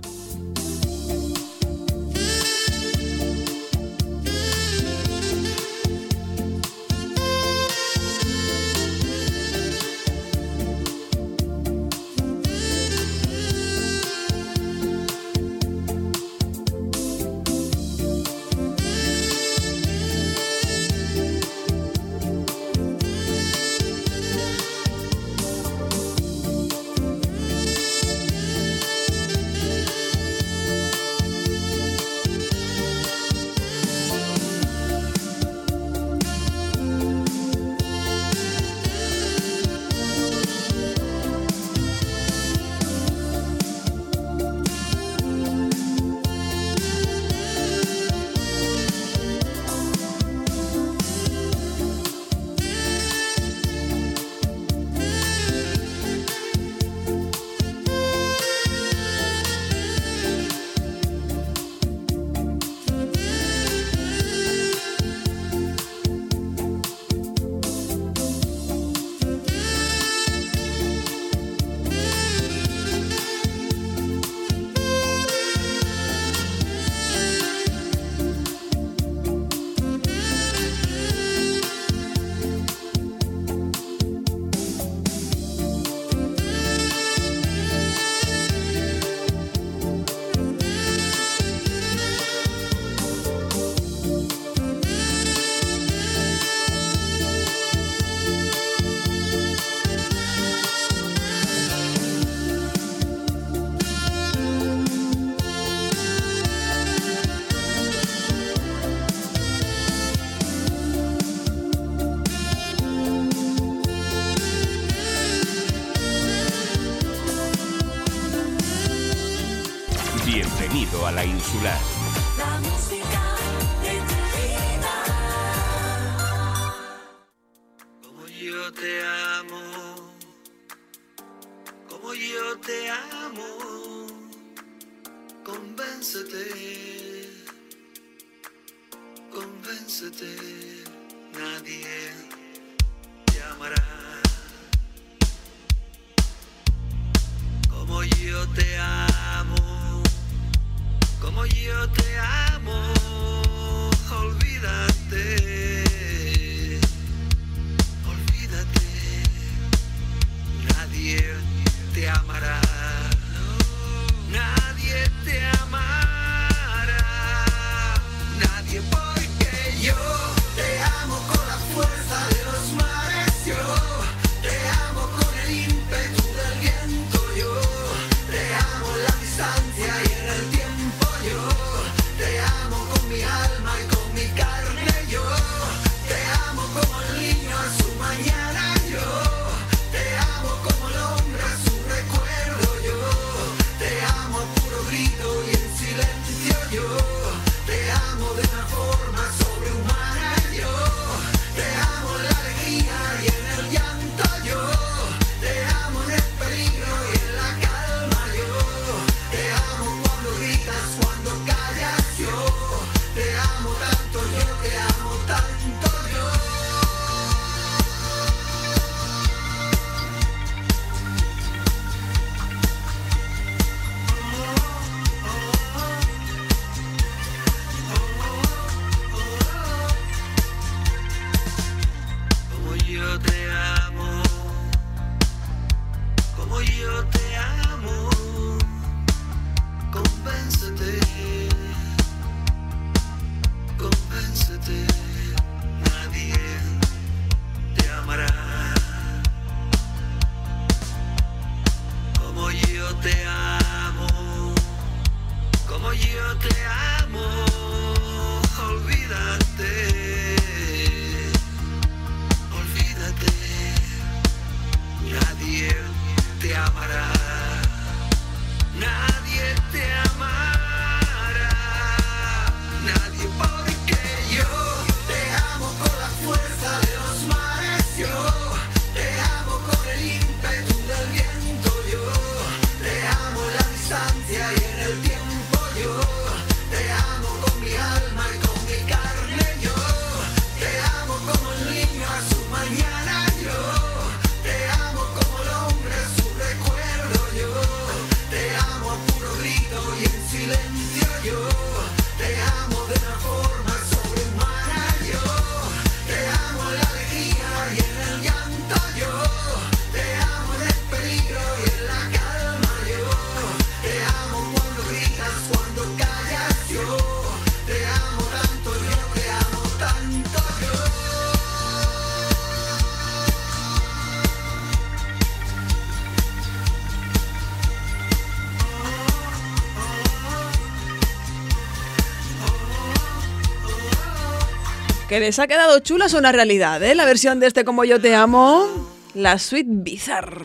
[335.16, 336.94] Que les ha quedado chula es una realidad, ¿eh?
[336.94, 338.66] La versión de este Como yo te amo,
[339.14, 340.44] la Suite Bizarre.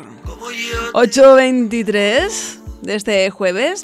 [0.93, 3.83] 8.23 de este jueves.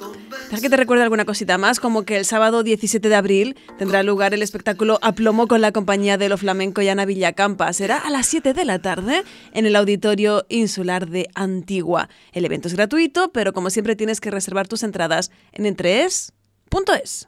[0.50, 4.02] Deja que te recuerde alguna cosita más, como que el sábado 17 de abril tendrá
[4.02, 7.74] lugar el espectáculo A Plomo con la compañía de lo flamenco y Ana Villacampa.
[7.74, 12.08] Será a las 7 de la tarde en el Auditorio Insular de Antigua.
[12.32, 17.28] El evento es gratuito, pero como siempre tienes que reservar tus entradas en entrees.es.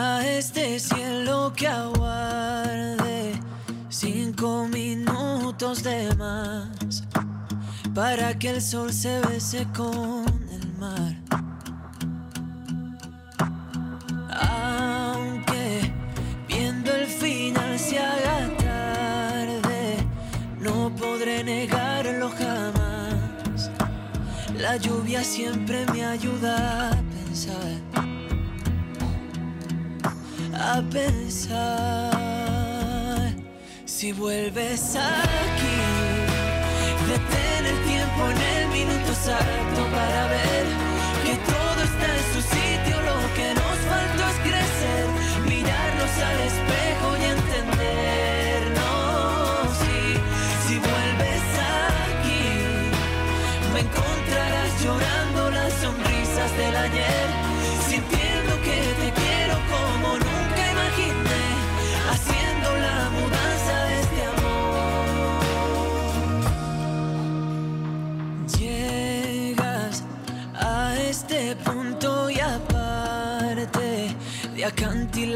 [0.00, 3.32] a este cielo que aguarde
[3.88, 7.02] cinco minutos de más
[7.96, 11.16] para que el sol se bese con el mar.
[14.30, 15.92] Aunque
[16.46, 19.96] viendo el final se haga tarde,
[20.60, 23.68] no podré negarlo jamás.
[24.56, 27.80] La lluvia siempre me ayuda a pensar,
[30.58, 32.10] a pensar.
[33.84, 35.80] Si vuelves aquí,
[37.08, 40.66] detén el tiempo en el minuto exacto para ver
[41.24, 42.96] que todo está en su sitio.
[43.10, 45.04] Lo que nos faltó es crecer,
[45.46, 49.68] mirarnos al espejo y entendernos.
[49.98, 50.00] Y
[50.66, 51.46] si vuelves
[52.10, 52.46] aquí,
[53.72, 57.26] me encontrarás llorando las sonrisas del ayer,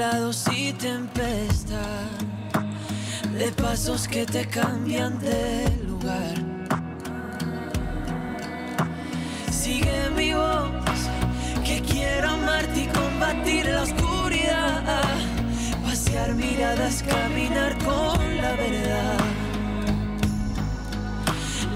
[0.02, 2.10] acantilados y tempestad,
[3.38, 6.34] de pasos que te cambian de lugar.
[9.50, 10.70] Sigue mi voz,
[11.64, 15.02] que quiero amarte y combatir la oscuridad.
[15.84, 19.18] Pasear miradas, caminar con la verdad.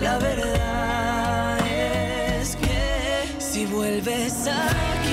[0.00, 5.05] La verdad es que si vuelves aquí,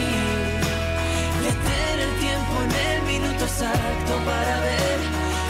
[3.64, 4.99] exacto para ver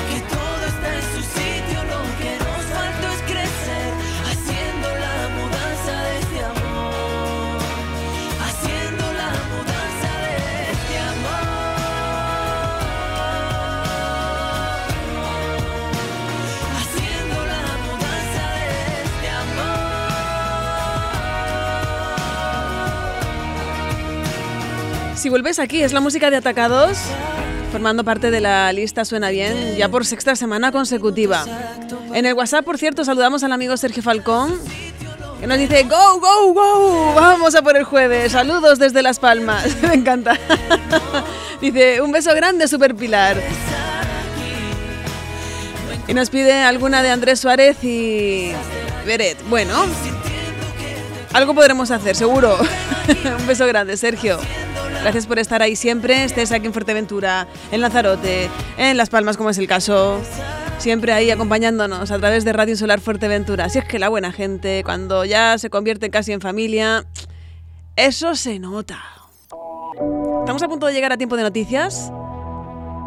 [0.09, 1.79] que todo está en su sitio.
[1.93, 3.89] Lo que nos faltó es crecer,
[4.29, 7.59] haciendo la mudanza de este amor.
[8.47, 10.35] Haciendo la mudanza de
[10.73, 11.47] este amor.
[16.79, 18.69] Haciendo la mudanza de
[19.05, 19.27] este
[25.17, 26.97] Si vuelves aquí, es la música de Atacados,
[27.73, 31.43] formando parte de la lista Suena Bien, ya por sexta semana consecutiva.
[32.13, 34.59] En el WhatsApp, por cierto, saludamos al amigo Sergio Falcón,
[35.39, 38.33] que nos dice, go, go, go, vamos a por el jueves.
[38.33, 40.37] Saludos desde Las Palmas, me encanta.
[41.61, 43.41] dice, un beso grande, Super Pilar.
[46.07, 48.51] Y nos pide alguna de Andrés Suárez y
[49.07, 49.39] Beret.
[49.49, 49.73] Bueno,
[51.33, 52.55] algo podremos hacer, seguro.
[53.39, 54.37] un beso grande, Sergio.
[55.03, 59.49] Gracias por estar ahí siempre, estés aquí en Fuerteventura, en Lanzarote, en Las Palmas, como
[59.49, 60.21] es el caso.
[60.77, 63.67] Siempre ahí acompañándonos a través de Radio Solar Fuerteventura.
[63.67, 67.05] Si es que la buena gente, cuando ya se convierte casi en familia,
[67.97, 69.03] eso se nota.
[70.39, 72.09] Estamos a punto de llegar a tiempo de noticias.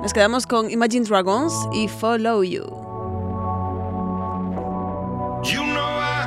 [0.02, 2.66] Nos quedamos con Imagine Dragons y Follow You.
[5.44, 6.26] You know I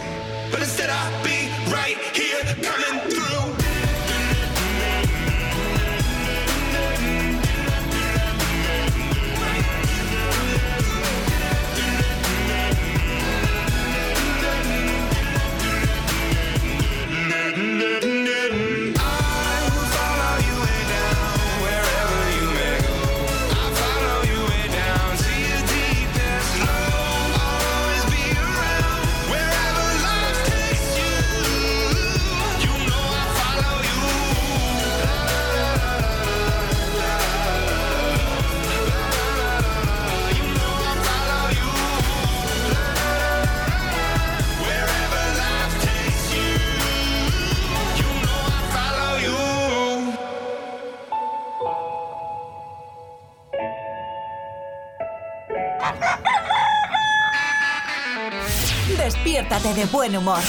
[59.51, 60.39] Despiértate de buen humor.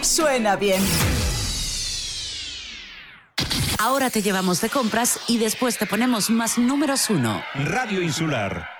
[0.00, 0.82] Suena bien.
[3.78, 7.44] Ahora te llevamos de compras y después te ponemos más números uno.
[7.54, 8.79] Radio Insular.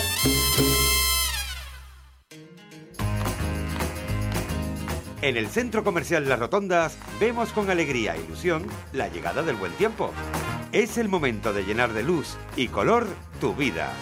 [5.21, 9.71] En el Centro Comercial Las Rotondas vemos con alegría e ilusión la llegada del buen
[9.73, 10.11] tiempo.
[10.71, 13.05] Es el momento de llenar de luz y color
[13.39, 13.93] tu vida.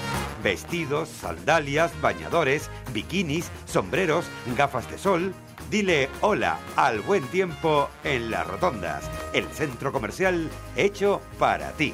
[0.42, 5.34] Vestidos, sandalias, bañadores, bikinis, sombreros, gafas de sol.
[5.70, 11.94] Dile hola al buen tiempo en Las Rotondas, el centro comercial hecho para ti.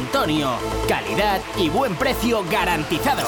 [0.87, 3.27] Calidad y buen precio garantizado.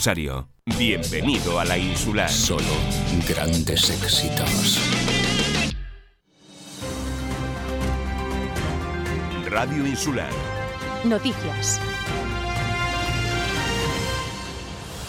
[0.79, 2.27] Bienvenido a la insular.
[2.27, 2.63] Solo
[3.27, 4.79] grandes éxitos.
[9.47, 10.31] Radio Insular.
[11.03, 11.79] Noticias.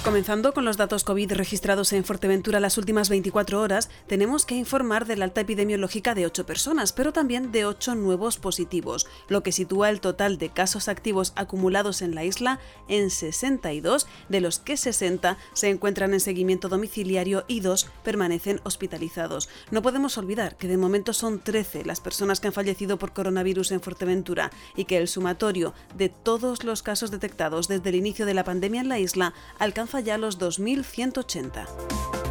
[0.05, 5.07] Comenzando con los datos COVID registrados en Fuerteventura las últimas 24 horas, tenemos que informar
[5.07, 9.53] de la alta epidemiológica de 8 personas, pero también de 8 nuevos positivos, lo que
[9.53, 12.59] sitúa el total de casos activos acumulados en la isla
[12.89, 19.49] en 62, de los que 60 se encuentran en seguimiento domiciliario y 2 permanecen hospitalizados.
[19.71, 23.71] No podemos olvidar que de momento son 13 las personas que han fallecido por coronavirus
[23.71, 28.35] en Fuerteventura y que el sumatorio de todos los casos detectados desde el inicio de
[28.35, 32.22] la pandemia en la isla alcanza ya los 2.180.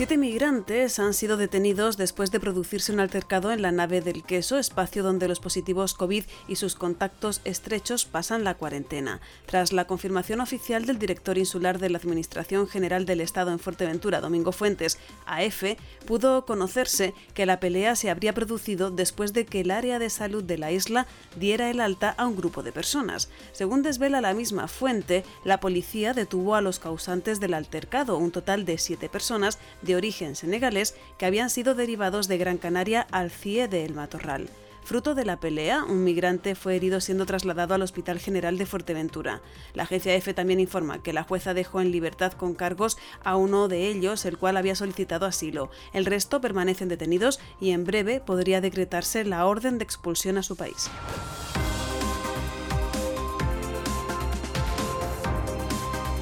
[0.00, 4.56] Siete migrantes han sido detenidos después de producirse un altercado en la nave del queso,
[4.56, 9.20] espacio donde los positivos COVID y sus contactos estrechos pasan la cuarentena.
[9.44, 14.22] Tras la confirmación oficial del director insular de la Administración General del Estado en Fuerteventura,
[14.22, 14.96] Domingo Fuentes,
[15.26, 15.64] AF,
[16.06, 20.42] pudo conocerse que la pelea se habría producido después de que el área de salud
[20.42, 21.06] de la isla
[21.36, 23.28] diera el alta a un grupo de personas.
[23.52, 28.64] Según desvela la misma fuente, la policía detuvo a los causantes del altercado, un total
[28.64, 29.58] de siete personas
[29.96, 34.48] origen senegalés que habían sido derivados de Gran Canaria al CIE de El Matorral.
[34.82, 39.40] Fruto de la pelea, un migrante fue herido siendo trasladado al Hospital General de Fuerteventura.
[39.74, 43.68] La agencia EFE también informa que la jueza dejó en libertad con cargos a uno
[43.68, 45.70] de ellos, el cual había solicitado asilo.
[45.92, 50.56] El resto permanecen detenidos y en breve podría decretarse la orden de expulsión a su
[50.56, 50.90] país.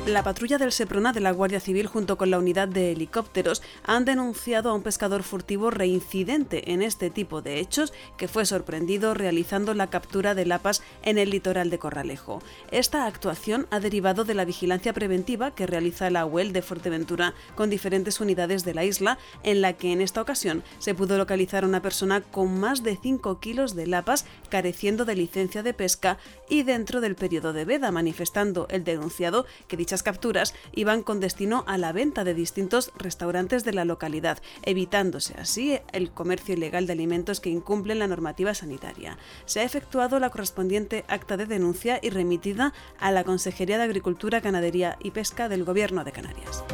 [0.09, 4.07] La patrulla del Seprona de la Guardia Civil junto con la unidad de helicópteros han
[4.07, 9.75] denunciado a un pescador furtivo reincidente en este tipo de hechos que fue sorprendido realizando
[9.75, 12.41] la captura de lapas en el litoral de Corralejo.
[12.71, 17.69] Esta actuación ha derivado de la vigilancia preventiva que realiza la UEL de Fuerteventura con
[17.69, 21.69] diferentes unidades de la isla, en la que en esta ocasión se pudo localizar a
[21.69, 26.17] una persona con más de 5 kilos de lapas careciendo de licencia de pesca
[26.49, 31.65] y dentro del periodo de veda, manifestando el denunciado que dichas capturas iban con destino
[31.67, 36.93] a la venta de distintos restaurantes de la localidad, evitándose así el comercio ilegal de
[36.93, 39.19] alimentos que incumplen la normativa sanitaria.
[39.47, 44.41] Se ha efectuado la correspondiente acta de denuncia y remitida a la Consejería de Agricultura,
[44.41, 46.65] Ganadería y Pesca del Gobierno de Canarias.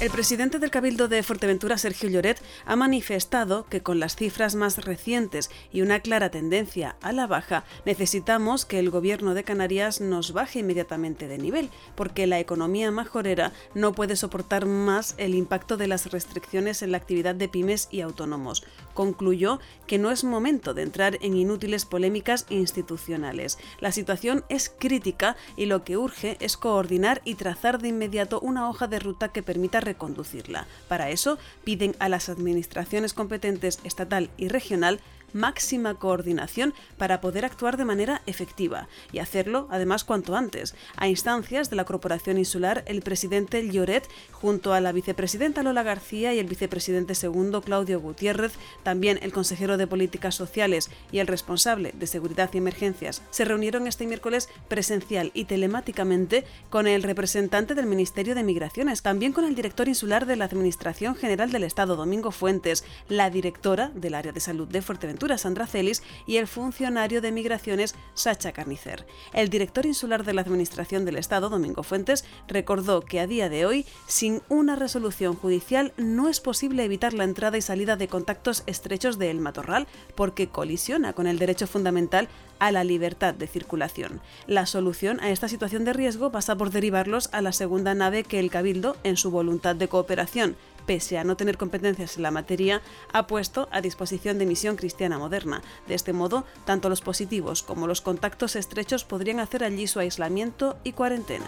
[0.00, 4.82] El presidente del Cabildo de Fuerteventura, Sergio Lloret, ha manifestado que con las cifras más
[4.82, 10.32] recientes y una clara tendencia a la baja, necesitamos que el gobierno de Canarias nos
[10.32, 15.86] baje inmediatamente de nivel, porque la economía majorera no puede soportar más el impacto de
[15.86, 18.64] las restricciones en la actividad de pymes y autónomos.
[19.00, 23.56] Concluyó que no es momento de entrar en inútiles polémicas institucionales.
[23.80, 28.68] La situación es crítica y lo que urge es coordinar y trazar de inmediato una
[28.68, 30.66] hoja de ruta que permita reconducirla.
[30.86, 35.00] Para eso, piden a las administraciones competentes estatal y regional
[35.32, 40.74] máxima coordinación para poder actuar de manera efectiva y hacerlo además cuanto antes.
[40.96, 46.34] A instancias de la Corporación Insular, el presidente Lloret, junto a la vicepresidenta Lola García
[46.34, 48.52] y el vicepresidente segundo Claudio Gutiérrez,
[48.90, 53.86] también el consejero de Políticas Sociales y el responsable de Seguridad y Emergencias, se reunieron
[53.86, 59.54] este miércoles presencial y telemáticamente con el representante del Ministerio de Migraciones, también con el
[59.54, 64.40] director insular de la Administración General del Estado, Domingo Fuentes, la directora del área de
[64.40, 69.06] salud de Fuerteventura, Sandra Celis, y el funcionario de Migraciones, Sacha Carnicer.
[69.32, 73.66] El director insular de la Administración del Estado, Domingo Fuentes, recordó que a día de
[73.66, 78.64] hoy, sin una resolución judicial, no es posible evitar la entrada y salida de contactos
[78.70, 82.28] estrechos de El Matorral porque colisiona con el derecho fundamental
[82.58, 84.20] a la libertad de circulación.
[84.46, 88.38] La solución a esta situación de riesgo pasa por derivarlos a la segunda nave que
[88.38, 90.56] el Cabildo, en su voluntad de cooperación,
[90.86, 92.82] pese a no tener competencias en la materia,
[93.12, 95.62] ha puesto a disposición de Misión Cristiana Moderna.
[95.88, 100.76] De este modo, tanto los positivos como los contactos estrechos podrían hacer allí su aislamiento
[100.84, 101.46] y cuarentena.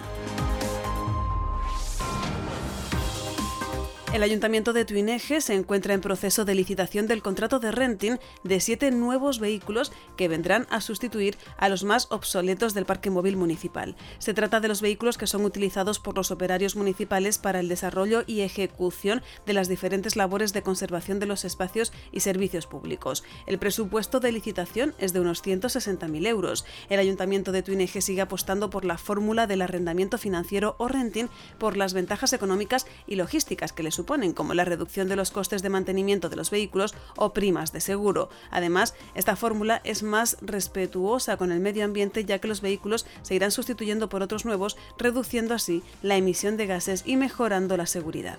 [4.12, 8.60] El Ayuntamiento de Tuineje se encuentra en proceso de licitación del contrato de renting de
[8.60, 13.97] siete nuevos vehículos que vendrán a sustituir a los más obsoletos del parque móvil municipal.
[14.18, 18.22] Se trata de los vehículos que son utilizados por los operarios municipales para el desarrollo
[18.26, 23.24] y ejecución de las diferentes labores de conservación de los espacios y servicios públicos.
[23.47, 26.66] El presupuesto de licitación es de unos 160.000 euros.
[26.90, 31.78] El Ayuntamiento de Tuineje sigue apostando por la fórmula del arrendamiento financiero o renting por
[31.78, 35.69] las ventajas económicas y logísticas que le suponen, como la reducción de los costes de
[35.69, 38.31] mantenimiento de los vehículos o primas de seguro.
[38.51, 43.37] Además, esta fórmula es más respetuosa con el medio ambiente ya que los vehículos se
[43.37, 48.39] irán sustituyendo por otros nuevos, reduciendo así la emisión de gases y mejorando la seguridad.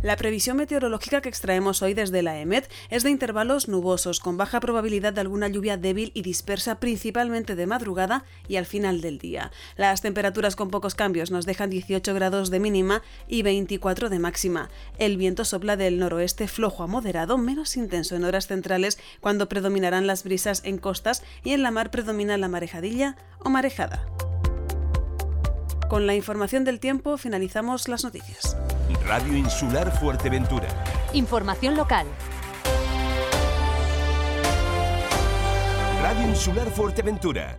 [0.00, 4.60] La previsión meteorológica que extraemos hoy desde la EMET es de intervalos nubosos, con baja
[4.60, 9.50] probabilidad de alguna lluvia débil y dispersa principalmente de madrugada y al final del día.
[9.76, 14.70] Las temperaturas con pocos cambios nos dejan 18 grados de mínima y 24 de máxima.
[14.98, 20.06] El viento sopla del noroeste flojo a moderado, menos intenso en horas centrales, cuando predominarán
[20.06, 24.06] las brisas en costas y en la mar predomina la marejadilla o marejada.
[25.88, 28.58] Con la información del tiempo finalizamos las noticias.
[29.06, 30.68] Radio Insular Fuerteventura.
[31.14, 32.06] Información local.
[36.02, 37.58] Radio Insular Fuerteventura.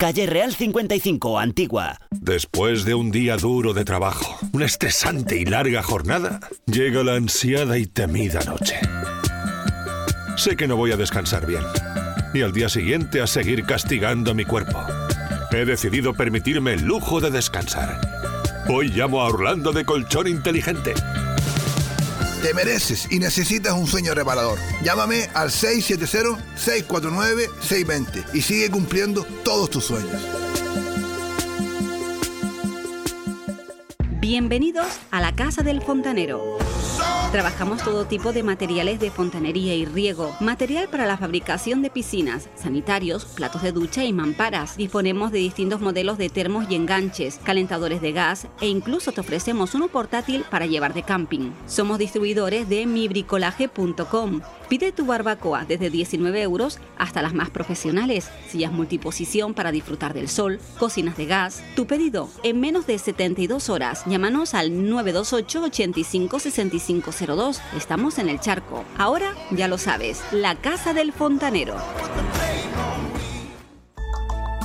[0.00, 1.98] Calle Real 55, Antigua.
[2.10, 7.76] Después de un día duro de trabajo, una estresante y larga jornada, llega la ansiada
[7.76, 8.80] y temida noche.
[10.38, 11.60] Sé que no voy a descansar bien,
[12.32, 14.82] y al día siguiente a seguir castigando mi cuerpo.
[15.52, 18.00] He decidido permitirme el lujo de descansar.
[18.70, 20.94] Hoy llamo a Orlando de Colchón Inteligente.
[22.42, 24.58] Te mereces y necesitas un sueño reparador.
[24.82, 30.22] Llámame al 670-649-620 y sigue cumpliendo todos tus sueños.
[34.20, 36.58] Bienvenidos a la Casa del Fontanero.
[37.32, 42.50] Trabajamos todo tipo de materiales de fontanería y riego, material para la fabricación de piscinas,
[42.54, 44.76] sanitarios, platos de ducha y mamparas.
[44.76, 49.74] Disponemos de distintos modelos de termos y enganches, calentadores de gas e incluso te ofrecemos
[49.74, 51.52] uno portátil para llevar de camping.
[51.66, 54.42] Somos distribuidores de mibricolaje.com.
[54.70, 60.28] Pide tu barbacoa desde 19 euros hasta las más profesionales, sillas multiposición para disfrutar del
[60.28, 61.64] sol, cocinas de gas.
[61.74, 64.04] Tu pedido en menos de 72 horas.
[64.06, 67.60] Llámanos al 928 85 65 02.
[67.76, 68.84] Estamos en el charco.
[68.96, 71.74] Ahora ya lo sabes, la Casa del Fontanero.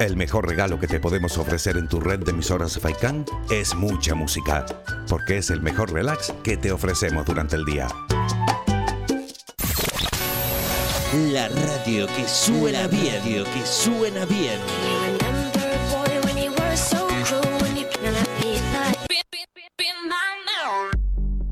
[0.00, 4.16] El mejor regalo que te podemos ofrecer en tu red de emisoras Faikan es mucha
[4.16, 4.66] música,
[5.08, 7.86] porque es el mejor relax que te ofrecemos durante el día.
[11.32, 14.99] La radio que suena bien, que suena bien.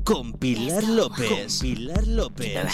[0.09, 1.59] Con Pilar López.
[1.59, 2.67] Con Pilar López.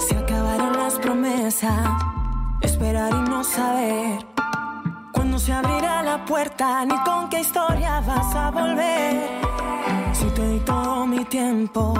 [0.00, 2.02] Se acabaron las promesas,
[2.60, 4.26] esperar y no saber
[5.12, 9.30] cuándo se abrirá la puerta ni con qué historia vas a volver.
[10.12, 11.94] Si te di todo mi tiempo,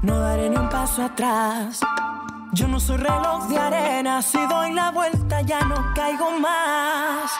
[0.00, 1.80] no daré ni un paso atrás.
[2.54, 7.30] Yo no soy reloj de arena, si doy la vuelta ya no caigo más.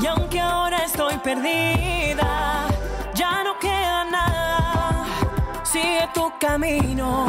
[0.00, 2.68] Y aunque ahora estoy perdida,
[3.14, 5.06] ya no queda nada.
[5.64, 7.26] Sigue tu camino.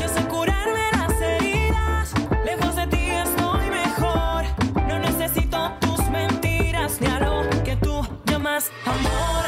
[0.00, 2.12] Yo sé curarme las heridas,
[2.44, 4.44] lejos de ti estoy mejor.
[4.86, 9.47] No necesito tus mentiras ni a lo que tú llamas amor.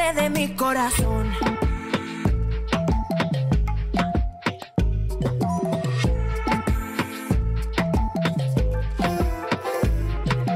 [0.00, 1.30] Arrancarte de mi corazón.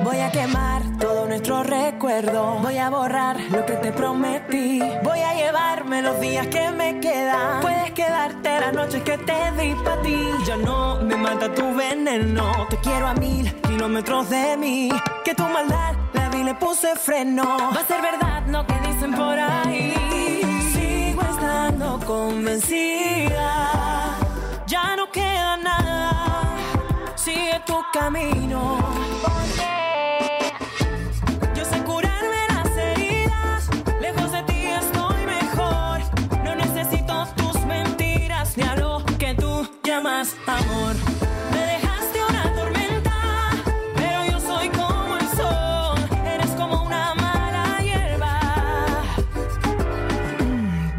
[0.02, 1.62] Voy a quemar todo nuestro
[2.05, 4.78] Voy a borrar lo que te prometí.
[5.02, 7.62] Voy a llevarme los días que me quedan.
[7.62, 10.28] Puedes quedarte las noches que te di para ti.
[10.44, 12.66] Ya no me mata tu veneno.
[12.68, 14.90] Te quiero a mil kilómetros de mí.
[15.24, 17.56] Que tu maldad la vi le puse freno.
[17.74, 19.94] Va a ser verdad lo que dicen por ahí.
[20.74, 23.70] Sigo estando convencida.
[24.66, 26.12] Ya no queda nada.
[27.14, 28.78] Sigue tu camino.
[40.46, 40.94] Amor.
[41.52, 43.12] Me dejaste una tormenta,
[43.94, 45.98] pero yo soy como el sol.
[46.26, 48.40] Eres como una mala hierba.
[50.40, 50.98] Mm,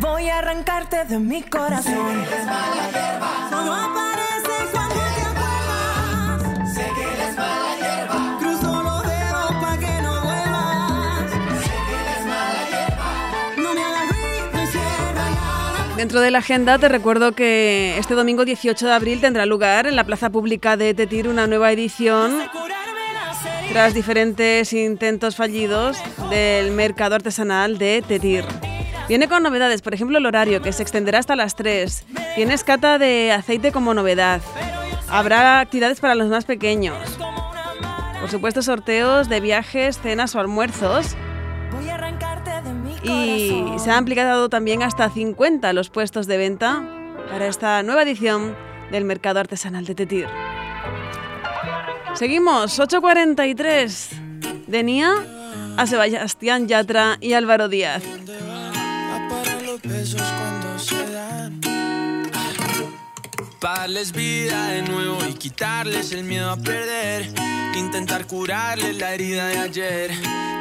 [16.06, 19.96] Dentro de la agenda te recuerdo que este domingo 18 de abril tendrá lugar en
[19.96, 22.44] la plaza pública de Tetir una nueva edición
[23.72, 25.98] tras diferentes intentos fallidos
[26.30, 28.46] del mercado artesanal de Tetir.
[29.08, 32.06] Viene con novedades, por ejemplo el horario que se extenderá hasta las 3.
[32.36, 34.44] Tienes cata de aceite como novedad.
[35.10, 37.00] Habrá actividades para los más pequeños.
[38.22, 41.16] Por supuesto sorteos de viajes, cenas o almuerzos
[43.08, 46.84] y se han ampliado también hasta 50 los puestos de venta
[47.30, 48.56] para esta nueva edición
[48.92, 50.28] del Mercado Artesanal de Tetir.
[52.14, 55.12] Seguimos, 8.43 de Nia
[55.78, 58.04] a Sebastián Yatra y Álvaro Díaz.
[63.62, 67.32] Darles vida de nuevo y quitarles el miedo a perder.
[67.76, 70.12] Intentar curarles la herida de ayer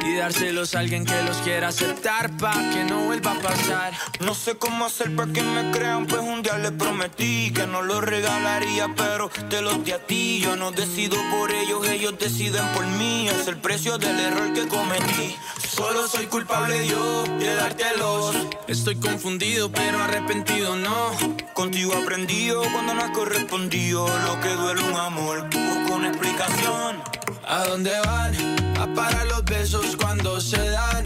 [0.05, 3.93] y dárselos a alguien que los quiera aceptar pa' que no vuelva a pasar.
[4.19, 7.81] No sé cómo hacer para que me crean, pues un día les prometí que no
[7.81, 10.39] los regalaría, pero te los di a ti.
[10.41, 13.29] Yo no decido por ellos, ellos deciden por mí.
[13.29, 15.35] Es el precio del error que cometí.
[15.75, 18.33] Solo soy culpable yo de dártelos.
[18.65, 21.11] Estoy confundido, pero arrepentido no.
[21.53, 24.07] Contigo aprendido cuando no has correspondido.
[24.07, 25.49] Lo que duele un amor,
[25.93, 27.03] una explicación.
[27.45, 28.33] ¿A dónde van?
[28.79, 31.03] A parar los besos cuando se dan.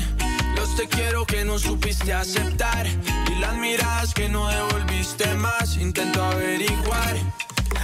[0.56, 2.86] Los te quiero que no supiste aceptar.
[2.86, 5.78] Y las miradas que no devolviste más.
[5.78, 7.16] Intento averiguar.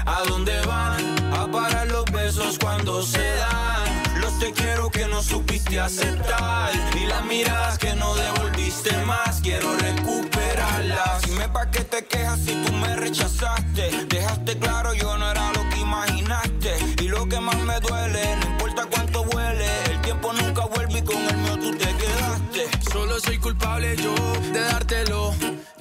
[0.06, 1.34] ¿A dónde van?
[1.34, 4.05] A parar los besos cuando se dan.
[4.40, 6.72] Te quiero que no supiste aceptar.
[7.00, 9.40] Y las miradas que no devolviste más.
[9.42, 11.22] Quiero recuperarlas.
[11.24, 14.06] Dime pa' qué te quejas si tú me rechazaste.
[14.08, 16.76] Dejaste claro yo no era lo que imaginaste.
[17.02, 19.68] Y lo que más me duele, no importa cuánto vuele.
[19.92, 22.92] El tiempo nunca vuelve y con el mío tú te quedaste.
[22.92, 24.14] Solo soy culpable yo
[24.52, 25.34] de dártelo.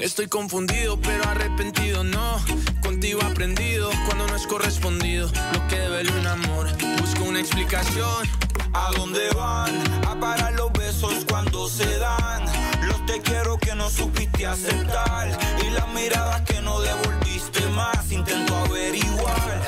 [0.04, 2.38] Estoy confundido, pero arrepentido no.
[2.82, 5.30] Contigo aprendido cuando no es correspondido.
[5.54, 6.68] Lo que duele un amor,
[7.00, 8.28] busco una explicación.
[8.74, 9.72] ¿A dónde van?
[10.06, 12.44] A parar los besos cuando se dan.
[12.86, 15.38] Los te quiero que no supiste aceptar.
[15.66, 18.12] Y las miradas que no devolviste más.
[18.12, 19.62] Intento averiguar.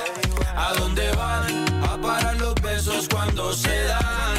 [0.55, 1.83] ¿A dónde van?
[1.83, 4.36] A parar los besos cuando se dan.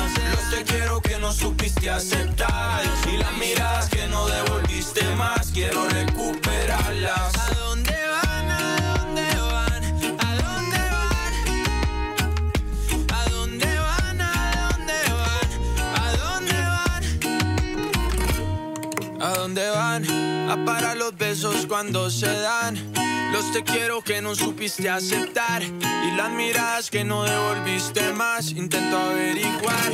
[0.50, 2.84] Te quiero que no supiste aceptar.
[3.12, 5.52] Y las miradas que no devolviste más.
[5.52, 7.36] Quiero recuperarlas.
[7.38, 8.52] ¿A dónde van?
[8.52, 9.84] ¿A dónde van?
[10.20, 11.34] ¿A dónde van?
[13.14, 14.22] ¿A dónde van?
[14.22, 14.32] ¿A
[14.70, 15.48] dónde van?
[15.96, 17.04] ¿A dónde van?
[19.22, 20.50] ¿A dónde van?
[20.50, 22.97] A parar los besos cuando se dan.
[23.32, 25.62] Los te quiero que no supiste aceptar.
[25.64, 28.52] Y las miradas que no devolviste más.
[28.52, 29.92] Intento averiguar.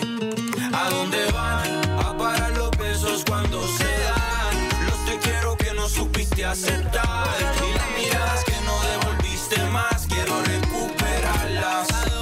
[0.74, 2.00] ¿A dónde van?
[2.00, 4.86] A parar los besos cuando se dan.
[4.88, 7.28] Los te quiero que no supiste aceptar.
[7.40, 10.06] Y las miradas que no devolviste más.
[10.08, 12.13] Quiero recuperarlas.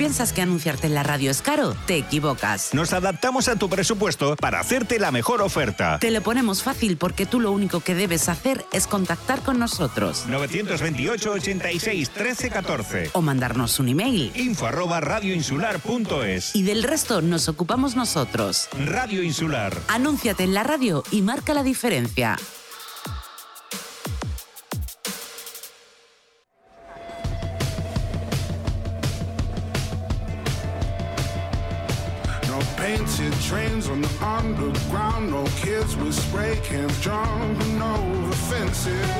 [0.00, 2.72] Piensas que anunciarte en la radio es caro, te equivocas.
[2.72, 5.98] Nos adaptamos a tu presupuesto para hacerte la mejor oferta.
[5.98, 10.24] Te lo ponemos fácil porque tú lo único que debes hacer es contactar con nosotros
[10.26, 14.32] 928 86 13 14 o mandarnos un email.
[14.34, 18.70] info arroba radioinsular.es Y del resto nos ocupamos nosotros.
[18.86, 19.76] Radio Insular.
[19.88, 22.38] Anúnciate en la radio y marca la diferencia.
[33.50, 39.10] Trains on the underground, no kids with spray cans jumping over fences.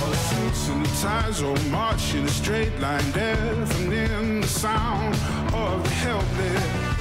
[0.00, 5.14] All the suits and ties all march in a straight line, deafening the sound
[5.52, 7.00] of the helpless.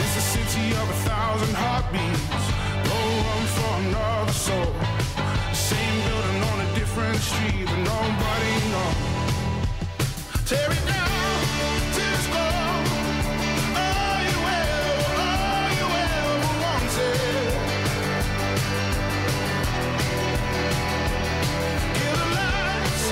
[0.00, 2.44] It's a city of a thousand heartbeats,
[2.90, 4.74] no room for another soul.
[5.54, 6.51] Same building
[6.94, 8.96] different street, but nobody knows.
[10.44, 11.08] Tear it down
[11.94, 12.84] to its core.
[13.80, 14.92] All you ever,
[15.24, 17.56] all you ever wanted.
[21.96, 23.04] Kill the lights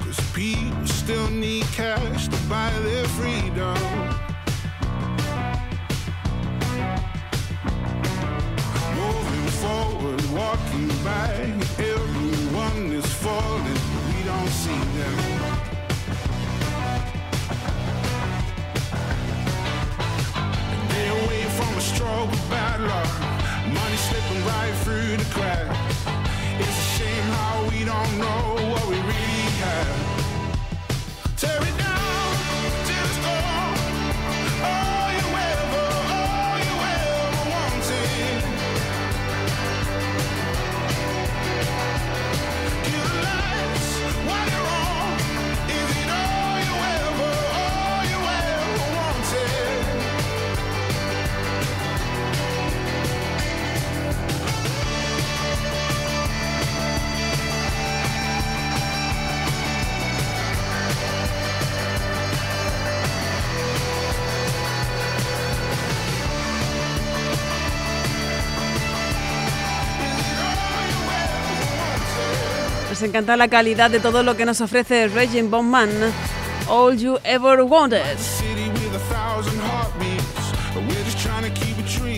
[0.00, 3.76] Cause people still need cash to buy their freedom.
[8.94, 11.28] Moving forward, walking by,
[11.78, 15.18] everyone is falling, we don't see them.
[20.88, 22.88] They away from a struggle battle,
[23.72, 26.06] money slipping right through the cracks.
[26.60, 28.97] It's a shame how we don't know what we
[31.36, 31.97] Tear it down
[72.98, 75.88] Nos encanta la calidad de todo lo que nos ofrece Regin Bowman.
[76.68, 78.02] All You Ever Wanted.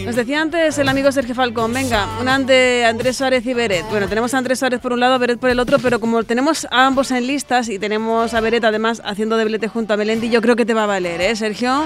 [0.07, 3.85] Nos decía antes el amigo Sergio Falcón, venga, una de Andrés Suárez y Beret.
[3.91, 6.67] Bueno, tenemos a Andrés Suárez por un lado, Beret por el otro, pero como tenemos
[6.71, 10.41] a ambos en listas y tenemos a Beret además haciendo doblete junto a Melendi, yo
[10.41, 11.85] creo que te va a valer, ¿eh, Sergio?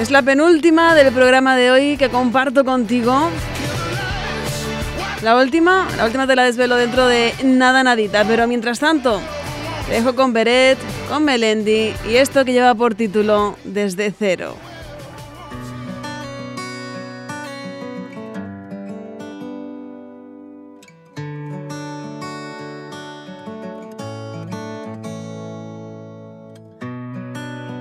[0.00, 3.28] Es la penúltima del programa de hoy que comparto contigo.
[5.24, 9.22] La última, la última te la desvelo dentro de nada nadita, pero mientras tanto,
[9.86, 10.76] te dejo con Beret,
[11.08, 14.54] con Melendi y esto que lleva por título Desde cero.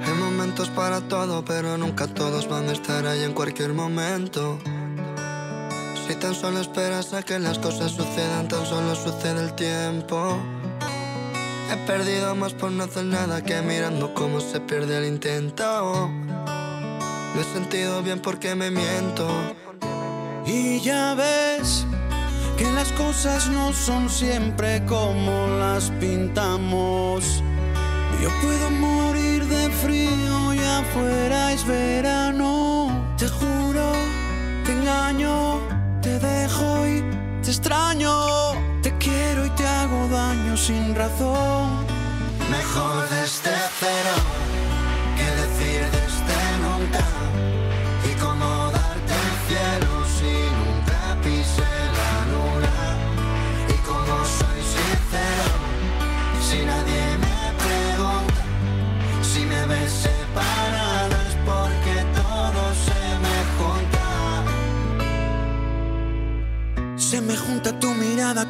[0.02, 4.60] Hay momentos para todo, pero nunca todos van a estar ahí en cualquier momento.
[6.14, 10.38] Si tan solo esperas a que las cosas sucedan, tan solo sucede el tiempo.
[11.72, 16.12] He perdido más por no hacer nada que mirando cómo se pierde el intento.
[17.34, 19.28] Me he sentido bien porque me miento.
[20.46, 21.84] Y ya ves
[22.60, 27.42] que las cosas no son siempre como las pintamos.
[28.22, 33.16] Yo puedo morir de frío y afuera es verano.
[33.18, 33.94] Te juro,
[34.64, 35.73] te engaño,
[36.04, 37.02] te dejo y
[37.42, 38.12] te extraño.
[38.84, 41.88] Te quiero y te hago daño sin razón.
[42.52, 44.43] Mejor desde cero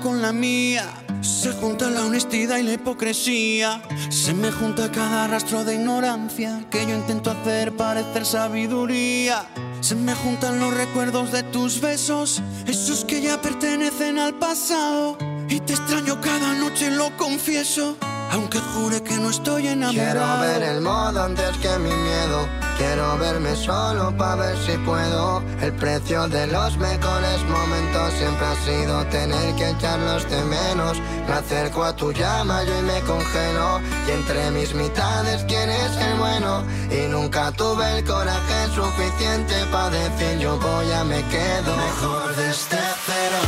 [0.02, 0.84] con la mía.
[1.22, 3.82] Se junta la honestidad y la hipocresía.
[4.10, 9.46] Se me junta cada rastro de ignorancia que yo intento hacer parecer sabiduría.
[9.80, 15.18] Se me juntan los recuerdos de tus besos, esos que ya pertenecen al pasado.
[15.48, 17.96] Y te extraño cada noche, lo confieso,
[18.34, 19.94] aunque jure que no estoy enamorado.
[19.94, 22.48] Quiero ver el modo antes que mi miedo.
[22.78, 25.44] Quiero verme solo para ver si puedo.
[25.62, 31.00] El precio de los mejores momentos siempre ha sido tener que echarlos de menos.
[31.28, 33.80] Me acerco a tu llama yo y me congelo.
[34.08, 36.64] Y entre mis mitades quién es el bueno.
[36.90, 41.78] Y nunca tuve el coraje suficiente para decir yo voy a me quedo.
[41.78, 43.42] Mejor desde cero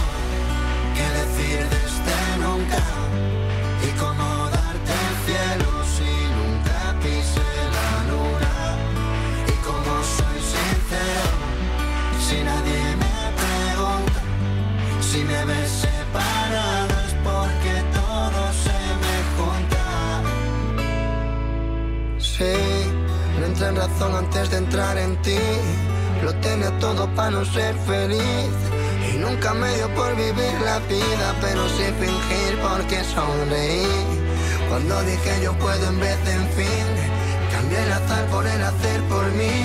[0.93, 3.04] que decir desde nunca.
[15.15, 19.85] Si me ves separado es porque todo se me junta.
[22.17, 22.57] Sí,
[23.39, 25.43] no entré en razón antes de entrar en ti.
[26.23, 28.55] Lo tenía todo para no ser feliz.
[29.09, 33.87] Y nunca me dio por vivir la vida, pero sí fingir porque sonreí.
[34.69, 36.87] Cuando dije yo puedo en vez de en fin,
[37.53, 39.55] cambié el azar por el hacer por mí.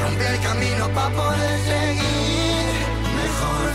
[0.00, 2.74] Rompí el camino para poder seguir.
[3.20, 3.73] Mejor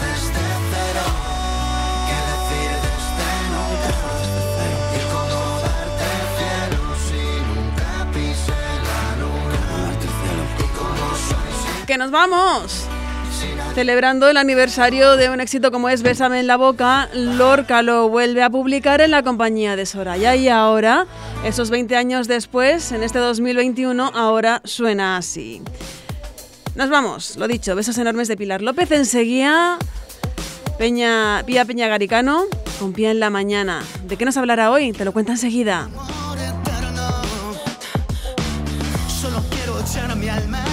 [11.90, 12.86] ¡Que nos vamos!
[13.74, 18.44] Celebrando el aniversario de un éxito como es Bésame en la boca, Lorca lo vuelve
[18.44, 21.08] a publicar en la compañía de Soraya y ahora,
[21.44, 25.64] esos 20 años después, en este 2021, ahora suena así.
[26.76, 29.80] Nos vamos, lo dicho, besos enormes de Pilar López, enseguida
[30.78, 32.44] Peña, Pía Peña Garicano
[32.80, 33.84] con pie en la mañana.
[34.04, 34.92] ¿De qué nos hablará hoy?
[34.92, 35.90] Te lo cuenta enseguida.
[39.20, 40.64] Solo quiero echar mi alma